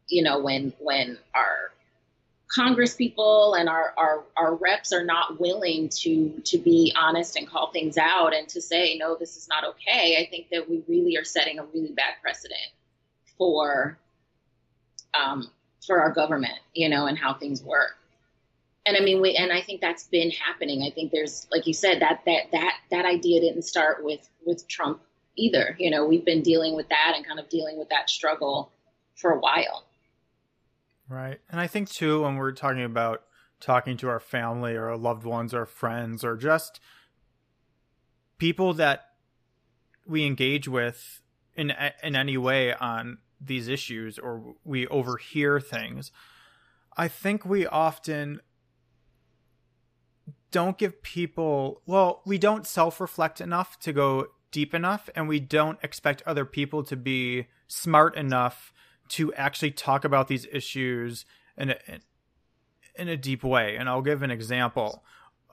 you 0.07 0.23
know 0.23 0.39
when 0.39 0.73
when 0.79 1.19
our 1.35 1.71
Congress 2.53 2.93
people 2.95 3.55
and 3.55 3.67
our, 3.67 3.95
our, 3.97 4.23
our 4.37 4.53
reps 4.53 4.93
are 4.93 5.03
not 5.03 5.39
willing 5.39 5.89
to 5.89 6.39
to 6.45 6.57
be 6.57 6.93
honest 6.95 7.35
and 7.35 7.47
call 7.47 7.71
things 7.71 7.97
out 7.97 8.31
and 8.33 8.47
to 8.49 8.61
say 8.61 8.95
no 8.95 9.15
this 9.15 9.37
is 9.37 9.47
not 9.47 9.63
okay 9.63 10.17
i 10.21 10.29
think 10.29 10.49
that 10.51 10.69
we 10.69 10.83
really 10.87 11.17
are 11.17 11.23
setting 11.23 11.57
a 11.57 11.65
really 11.73 11.93
bad 11.93 12.13
precedent 12.21 12.69
for 13.39 13.97
um, 15.13 15.49
for 15.85 15.99
our 15.99 16.11
government 16.11 16.59
you 16.73 16.89
know 16.89 17.05
and 17.05 17.17
how 17.17 17.33
things 17.33 17.63
work. 17.63 17.97
And 18.85 18.97
i 18.97 18.99
mean 18.99 19.21
we 19.21 19.35
and 19.35 19.51
i 19.51 19.61
think 19.61 19.81
that's 19.81 20.05
been 20.05 20.31
happening. 20.31 20.83
I 20.83 20.93
think 20.93 21.11
there's 21.11 21.47
like 21.51 21.67
you 21.67 21.73
said 21.73 22.01
that 22.01 22.21
that 22.25 22.51
that 22.51 22.75
that 22.91 23.05
idea 23.05 23.41
didn't 23.41 23.63
start 23.63 24.03
with 24.03 24.27
with 24.45 24.67
trump 24.67 25.01
either. 25.37 25.75
You 25.79 25.91
know 25.91 26.05
we've 26.05 26.25
been 26.25 26.41
dealing 26.41 26.75
with 26.75 26.89
that 26.89 27.13
and 27.15 27.25
kind 27.25 27.39
of 27.39 27.49
dealing 27.49 27.77
with 27.77 27.89
that 27.89 28.09
struggle 28.09 28.71
for 29.15 29.31
a 29.31 29.39
while. 29.39 29.85
Right. 31.07 31.39
And 31.49 31.59
I 31.59 31.67
think 31.67 31.89
too 31.89 32.23
when 32.23 32.37
we're 32.37 32.53
talking 32.53 32.83
about 32.83 33.23
talking 33.59 33.95
to 33.97 34.09
our 34.09 34.19
family 34.19 34.75
or 34.75 34.89
our 34.89 34.97
loved 34.97 35.23
ones 35.23 35.53
or 35.53 35.65
friends 35.65 36.23
or 36.23 36.35
just 36.35 36.79
people 38.37 38.73
that 38.73 39.11
we 40.05 40.25
engage 40.25 40.67
with 40.67 41.21
in 41.55 41.71
in 42.03 42.15
any 42.15 42.35
way 42.35 42.73
on 42.73 43.19
these 43.45 43.67
issues 43.67 44.17
or 44.17 44.55
we 44.63 44.87
overhear 44.87 45.59
things 45.59 46.11
i 46.95 47.07
think 47.07 47.45
we 47.45 47.65
often 47.65 48.39
don't 50.51 50.77
give 50.77 51.01
people 51.01 51.81
well 51.85 52.21
we 52.25 52.37
don't 52.37 52.65
self-reflect 52.67 53.41
enough 53.41 53.79
to 53.79 53.91
go 53.91 54.27
deep 54.51 54.73
enough 54.73 55.09
and 55.15 55.27
we 55.27 55.39
don't 55.39 55.79
expect 55.83 56.21
other 56.25 56.45
people 56.45 56.83
to 56.83 56.95
be 56.95 57.47
smart 57.67 58.15
enough 58.15 58.71
to 59.09 59.33
actually 59.33 59.71
talk 59.71 60.05
about 60.05 60.27
these 60.27 60.47
issues 60.51 61.25
in 61.57 61.71
a, 61.71 61.77
in 62.95 63.07
a 63.09 63.17
deep 63.17 63.43
way. 63.43 63.75
And 63.75 63.89
I'll 63.89 64.01
give 64.01 64.21
an 64.23 64.31
example. 64.31 65.03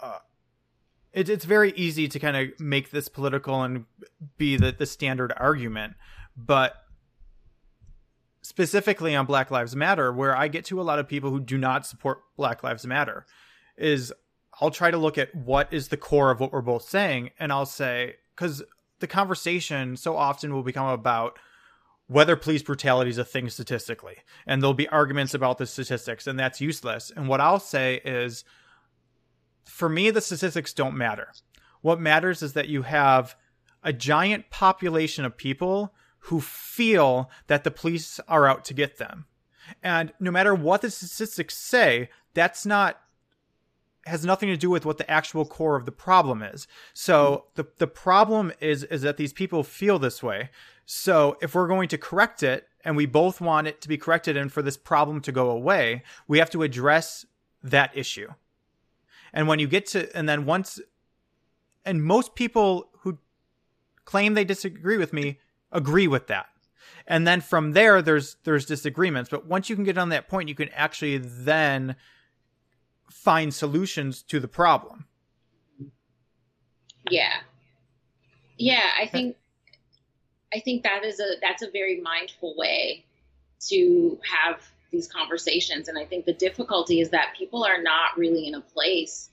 Uh, 0.00 0.18
it, 1.12 1.28
it's 1.28 1.44
very 1.44 1.72
easy 1.72 2.06
to 2.08 2.18
kind 2.18 2.36
of 2.36 2.60
make 2.60 2.90
this 2.90 3.08
political 3.08 3.62
and 3.62 3.86
be 4.36 4.56
the, 4.56 4.70
the 4.70 4.86
standard 4.86 5.32
argument, 5.36 5.94
but 6.36 6.79
specifically 8.50 9.14
on 9.14 9.26
Black 9.26 9.52
Lives 9.52 9.76
Matter, 9.76 10.12
where 10.12 10.36
I 10.36 10.48
get 10.48 10.64
to 10.64 10.80
a 10.80 10.82
lot 10.82 10.98
of 10.98 11.06
people 11.06 11.30
who 11.30 11.38
do 11.38 11.56
not 11.56 11.86
support 11.86 12.18
Black 12.36 12.64
Lives 12.64 12.84
Matter, 12.84 13.24
is 13.76 14.12
I'll 14.60 14.72
try 14.72 14.90
to 14.90 14.98
look 14.98 15.16
at 15.18 15.32
what 15.32 15.72
is 15.72 15.86
the 15.86 15.96
core 15.96 16.32
of 16.32 16.40
what 16.40 16.52
we're 16.52 16.60
both 16.60 16.82
saying, 16.82 17.30
and 17.38 17.52
I'll 17.52 17.64
say 17.64 18.16
because 18.34 18.60
the 18.98 19.06
conversation 19.06 19.96
so 19.96 20.16
often 20.16 20.52
will 20.52 20.64
become 20.64 20.88
about 20.88 21.38
whether 22.08 22.34
police 22.34 22.64
brutality 22.64 23.08
is 23.08 23.18
a 23.18 23.24
thing 23.24 23.48
statistically. 23.48 24.16
And 24.48 24.60
there'll 24.60 24.74
be 24.74 24.88
arguments 24.88 25.32
about 25.32 25.58
the 25.58 25.66
statistics, 25.66 26.26
and 26.26 26.36
that's 26.36 26.60
useless. 26.60 27.12
And 27.14 27.28
what 27.28 27.40
I'll 27.40 27.60
say 27.60 28.00
is 28.04 28.42
for 29.64 29.88
me, 29.88 30.10
the 30.10 30.20
statistics 30.20 30.72
don't 30.72 30.96
matter. 30.96 31.28
What 31.82 32.00
matters 32.00 32.42
is 32.42 32.54
that 32.54 32.68
you 32.68 32.82
have 32.82 33.36
a 33.84 33.92
giant 33.92 34.50
population 34.50 35.24
of 35.24 35.36
people 35.36 35.94
who 36.24 36.40
feel 36.40 37.30
that 37.46 37.64
the 37.64 37.70
police 37.70 38.20
are 38.28 38.46
out 38.46 38.64
to 38.66 38.74
get 38.74 38.98
them. 38.98 39.26
And 39.82 40.12
no 40.20 40.30
matter 40.30 40.54
what 40.54 40.82
the 40.82 40.90
statistics 40.90 41.56
say, 41.56 42.10
that's 42.34 42.66
not 42.66 43.00
has 44.06 44.24
nothing 44.24 44.48
to 44.48 44.56
do 44.56 44.70
with 44.70 44.86
what 44.86 44.96
the 44.96 45.10
actual 45.10 45.44
core 45.44 45.76
of 45.76 45.84
the 45.84 45.92
problem 45.92 46.42
is. 46.42 46.66
So 46.94 47.44
hmm. 47.54 47.62
the 47.62 47.68
the 47.78 47.86
problem 47.86 48.52
is 48.60 48.84
is 48.84 49.02
that 49.02 49.16
these 49.16 49.32
people 49.32 49.62
feel 49.62 49.98
this 49.98 50.22
way. 50.22 50.50
So 50.86 51.36
if 51.40 51.54
we're 51.54 51.68
going 51.68 51.88
to 51.88 51.98
correct 51.98 52.42
it 52.42 52.66
and 52.84 52.96
we 52.96 53.06
both 53.06 53.40
want 53.40 53.66
it 53.66 53.80
to 53.82 53.88
be 53.88 53.96
corrected 53.96 54.36
and 54.36 54.52
for 54.52 54.62
this 54.62 54.76
problem 54.76 55.20
to 55.20 55.32
go 55.32 55.50
away, 55.50 56.02
we 56.26 56.38
have 56.38 56.50
to 56.50 56.62
address 56.62 57.26
that 57.62 57.96
issue. 57.96 58.28
And 59.32 59.46
when 59.46 59.58
you 59.58 59.68
get 59.68 59.86
to, 59.86 60.14
and 60.16 60.28
then 60.28 60.46
once, 60.46 60.80
and 61.84 62.02
most 62.02 62.34
people 62.34 62.88
who 63.00 63.18
claim 64.04 64.34
they 64.34 64.44
disagree 64.44 64.96
with 64.96 65.12
me 65.12 65.38
agree 65.72 66.08
with 66.08 66.26
that. 66.28 66.46
And 67.06 67.26
then 67.26 67.40
from 67.40 67.72
there, 67.72 68.02
there's, 68.02 68.36
there's 68.44 68.66
disagreements. 68.66 69.30
But 69.30 69.46
once 69.46 69.68
you 69.68 69.74
can 69.74 69.84
get 69.84 69.98
on 69.98 70.10
that 70.10 70.28
point, 70.28 70.48
you 70.48 70.54
can 70.54 70.68
actually 70.70 71.18
then 71.18 71.96
find 73.10 73.52
solutions 73.52 74.22
to 74.24 74.40
the 74.40 74.48
problem. 74.48 75.06
Yeah. 77.10 77.32
Yeah. 78.56 78.86
I 79.00 79.06
think 79.06 79.36
I 80.54 80.60
think 80.60 80.82
that 80.82 81.04
is 81.04 81.20
a 81.20 81.34
that's 81.40 81.62
a 81.62 81.70
very 81.70 82.00
mindful 82.00 82.54
way 82.56 83.04
to 83.68 84.18
have 84.22 84.60
these 84.90 85.06
conversations. 85.06 85.88
And 85.88 85.98
I 85.98 86.04
think 86.04 86.24
the 86.24 86.32
difficulty 86.32 87.00
is 87.00 87.10
that 87.10 87.34
people 87.38 87.64
are 87.64 87.80
not 87.80 88.16
really 88.16 88.48
in 88.48 88.54
a 88.54 88.60
place 88.60 89.30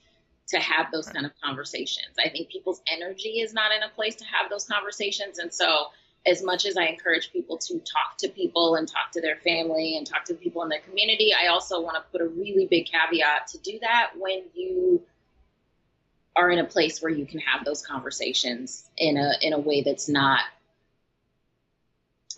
to 0.48 0.58
have 0.58 0.90
those 0.92 1.08
kind 1.08 1.26
of 1.26 1.32
conversations. 1.42 2.14
I 2.24 2.28
think 2.28 2.48
people's 2.48 2.80
energy 2.90 3.40
is 3.40 3.52
not 3.52 3.72
in 3.72 3.82
a 3.82 3.88
place 3.88 4.16
to 4.16 4.24
have 4.24 4.48
those 4.50 4.64
conversations. 4.64 5.38
And 5.38 5.52
so 5.52 5.86
as 6.28 6.42
much 6.42 6.66
as 6.66 6.76
I 6.76 6.84
encourage 6.84 7.32
people 7.32 7.58
to 7.58 7.78
talk 7.78 8.18
to 8.18 8.28
people 8.28 8.74
and 8.74 8.86
talk 8.86 9.12
to 9.12 9.20
their 9.20 9.36
family 9.36 9.96
and 9.96 10.06
talk 10.06 10.24
to 10.26 10.34
people 10.34 10.62
in 10.62 10.68
their 10.68 10.80
community, 10.80 11.32
I 11.34 11.48
also 11.48 11.80
want 11.80 11.96
to 11.96 12.02
put 12.12 12.20
a 12.20 12.28
really 12.28 12.66
big 12.66 12.86
caveat 12.86 13.48
to 13.48 13.58
do 13.58 13.78
that 13.80 14.10
when 14.18 14.42
you 14.54 15.02
are 16.36 16.50
in 16.50 16.58
a 16.58 16.64
place 16.64 17.02
where 17.02 17.10
you 17.10 17.26
can 17.26 17.40
have 17.40 17.64
those 17.64 17.84
conversations 17.84 18.88
in 18.96 19.16
a 19.16 19.32
in 19.40 19.52
a 19.52 19.58
way 19.58 19.82
that's 19.82 20.08
not 20.08 20.40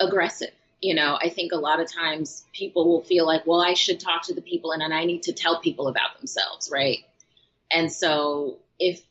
aggressive. 0.01 0.51
You 0.81 0.95
know, 0.95 1.19
I 1.21 1.29
think 1.29 1.53
a 1.53 1.57
lot 1.57 1.81
of 1.81 1.93
times 1.93 2.47
people 2.55 2.89
will 2.89 3.03
feel 3.03 3.27
like, 3.27 3.47
well, 3.47 3.61
I 3.61 3.75
should 3.75 4.01
talk 4.01 4.23
to 4.25 4.35
the 4.35 4.41
people 4.41 4.73
and, 4.73 4.83
and 4.83 4.95
I 4.95 5.05
need 5.05 5.25
to 5.25 5.35
tell 5.35 5.61
people 5.61 5.89
about 5.89 6.17
themselves, 6.17 6.71
right? 6.73 7.01
And 7.71 7.93
so 7.93 8.59
if 8.79 9.03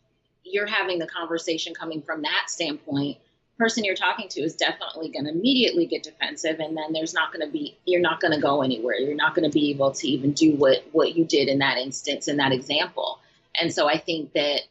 you're 0.44 0.66
having 0.66 0.98
the 0.98 1.06
conversation 1.06 1.76
coming 1.76 2.02
from 2.02 2.24
that 2.24 2.46
standpoint, 2.48 3.20
person 3.60 3.84
you're 3.84 3.96
talking 3.96 4.28
to 4.30 4.42
is 4.42 4.56
definitely 4.56 5.10
going 5.10 5.26
to 5.26 5.32
immediately 5.32 5.86
get 5.86 6.02
defensive 6.02 6.60
and 6.60 6.76
then 6.76 6.94
there's 6.94 7.14
not 7.14 7.32
going 7.32 7.46
to 7.46 7.52
be 7.52 7.78
you're 7.86 8.02
not 8.02 8.20
going 8.22 8.34
to 8.34 8.40
go 8.40 8.64
anywhere 8.64 8.96
you're 8.96 9.16
not 9.16 9.36
going 9.36 9.48
to 9.48 9.54
be 9.54 9.70
able 9.70 9.92
to 9.92 10.08
even 10.08 10.32
do 10.32 10.56
what 10.56 10.84
what 10.94 11.16
you 11.16 11.26
did 11.26 11.48
in 11.50 11.60
that 11.60 11.78
instance 11.78 12.28
in 12.28 12.38
that 12.38 12.52
example 12.54 13.20
and 13.60 13.74
so 13.74 13.88
i 13.88 13.98
think 13.98 14.32
that 14.34 14.62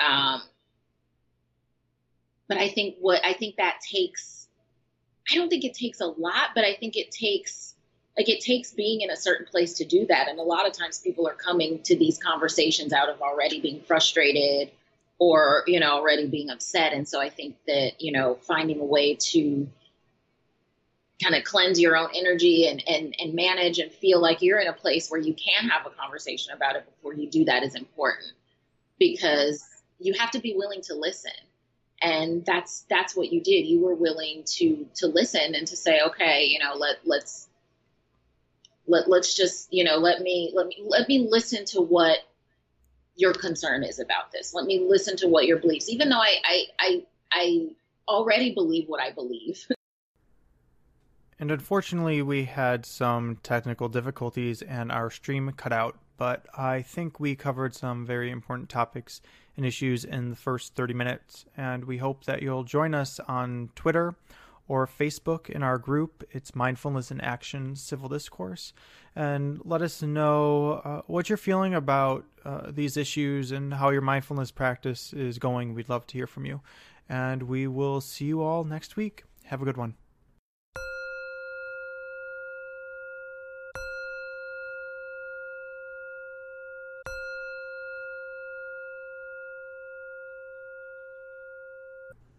um 0.00 0.42
but 2.48 2.56
i 2.56 2.68
think 2.68 2.96
what 3.00 3.24
i 3.24 3.34
think 3.34 3.56
that 3.56 3.78
takes 3.80 4.42
I 5.30 5.36
don't 5.36 5.48
think 5.48 5.64
it 5.64 5.74
takes 5.74 6.00
a 6.00 6.06
lot, 6.06 6.50
but 6.54 6.64
I 6.64 6.74
think 6.74 6.96
it 6.96 7.10
takes 7.10 7.74
like 8.16 8.28
it 8.28 8.40
takes 8.40 8.72
being 8.72 9.00
in 9.00 9.10
a 9.10 9.16
certain 9.16 9.46
place 9.46 9.74
to 9.74 9.86
do 9.86 10.06
that. 10.06 10.28
And 10.28 10.38
a 10.38 10.42
lot 10.42 10.66
of 10.66 10.74
times 10.74 10.98
people 10.98 11.26
are 11.26 11.34
coming 11.34 11.82
to 11.84 11.96
these 11.96 12.18
conversations 12.18 12.92
out 12.92 13.08
of 13.08 13.22
already 13.22 13.60
being 13.60 13.80
frustrated 13.80 14.70
or, 15.22 15.62
you 15.68 15.78
know, 15.78 15.92
already 15.92 16.26
being 16.26 16.50
upset. 16.50 16.92
And 16.92 17.06
so 17.06 17.20
I 17.20 17.28
think 17.28 17.54
that, 17.68 18.00
you 18.00 18.10
know, 18.10 18.34
finding 18.34 18.80
a 18.80 18.84
way 18.84 19.14
to 19.14 19.68
kind 21.22 21.36
of 21.36 21.44
cleanse 21.44 21.78
your 21.78 21.96
own 21.96 22.08
energy 22.12 22.66
and, 22.66 22.82
and, 22.88 23.14
and 23.20 23.32
manage 23.32 23.78
and 23.78 23.92
feel 23.92 24.20
like 24.20 24.42
you're 24.42 24.58
in 24.58 24.66
a 24.66 24.72
place 24.72 25.08
where 25.08 25.20
you 25.20 25.32
can 25.34 25.68
have 25.68 25.86
a 25.86 25.90
conversation 25.90 26.52
about 26.52 26.74
it 26.74 26.84
before 26.86 27.14
you 27.14 27.30
do 27.30 27.44
that 27.44 27.62
is 27.62 27.76
important. 27.76 28.32
Because 28.98 29.64
you 30.00 30.12
have 30.14 30.32
to 30.32 30.40
be 30.40 30.54
willing 30.56 30.80
to 30.82 30.94
listen. 30.94 31.30
And 32.02 32.44
that's 32.44 32.84
that's 32.90 33.14
what 33.14 33.32
you 33.32 33.40
did. 33.40 33.64
You 33.64 33.78
were 33.78 33.94
willing 33.94 34.42
to 34.56 34.88
to 34.96 35.06
listen 35.06 35.54
and 35.54 35.68
to 35.68 35.76
say 35.76 36.00
okay 36.08 36.46
you 36.46 36.58
know 36.58 36.74
let 36.74 36.96
let's 37.04 37.48
let 38.88 39.08
let's 39.08 39.34
just 39.34 39.72
you 39.72 39.84
know 39.84 39.98
let 39.98 40.20
me 40.20 40.50
let 40.52 40.66
me 40.66 40.82
let 40.84 41.06
me 41.06 41.28
listen 41.30 41.64
to 41.66 41.80
what 41.80 42.18
your 43.16 43.32
concern 43.32 43.82
is 43.82 43.98
about 43.98 44.30
this 44.32 44.54
let 44.54 44.64
me 44.64 44.84
listen 44.86 45.16
to 45.16 45.28
what 45.28 45.46
your 45.46 45.58
beliefs 45.58 45.88
even 45.88 46.08
though 46.08 46.20
i 46.20 46.36
i 46.44 46.64
i, 46.80 47.02
I 47.32 47.68
already 48.08 48.54
believe 48.54 48.88
what 48.88 49.00
i 49.00 49.10
believe 49.10 49.66
and 51.38 51.50
unfortunately 51.50 52.22
we 52.22 52.44
had 52.44 52.86
some 52.86 53.38
technical 53.42 53.88
difficulties 53.88 54.62
and 54.62 54.90
our 54.90 55.10
stream 55.10 55.50
cut 55.56 55.72
out 55.72 55.98
but 56.16 56.46
i 56.56 56.82
think 56.82 57.20
we 57.20 57.34
covered 57.34 57.74
some 57.74 58.06
very 58.06 58.30
important 58.30 58.68
topics 58.68 59.20
and 59.56 59.66
issues 59.66 60.04
in 60.04 60.30
the 60.30 60.36
first 60.36 60.74
30 60.74 60.94
minutes. 60.94 61.44
And 61.56 61.84
we 61.84 61.98
hope 61.98 62.24
that 62.24 62.42
you'll 62.42 62.64
join 62.64 62.94
us 62.94 63.20
on 63.20 63.70
Twitter 63.74 64.14
or 64.68 64.86
Facebook 64.86 65.50
in 65.50 65.62
our 65.62 65.78
group. 65.78 66.24
It's 66.30 66.54
Mindfulness 66.54 67.10
in 67.10 67.20
Action 67.20 67.76
Civil 67.76 68.08
Discourse. 68.08 68.72
And 69.14 69.60
let 69.64 69.82
us 69.82 70.02
know 70.02 70.80
uh, 70.84 71.02
what 71.06 71.28
you're 71.28 71.36
feeling 71.36 71.74
about 71.74 72.24
uh, 72.44 72.70
these 72.70 72.96
issues 72.96 73.52
and 73.52 73.74
how 73.74 73.90
your 73.90 74.00
mindfulness 74.00 74.50
practice 74.50 75.12
is 75.12 75.38
going. 75.38 75.74
We'd 75.74 75.88
love 75.88 76.06
to 76.08 76.18
hear 76.18 76.26
from 76.26 76.46
you. 76.46 76.60
And 77.08 77.42
we 77.42 77.66
will 77.66 78.00
see 78.00 78.24
you 78.24 78.42
all 78.42 78.64
next 78.64 78.96
week. 78.96 79.24
Have 79.44 79.60
a 79.60 79.64
good 79.64 79.76
one. 79.76 79.94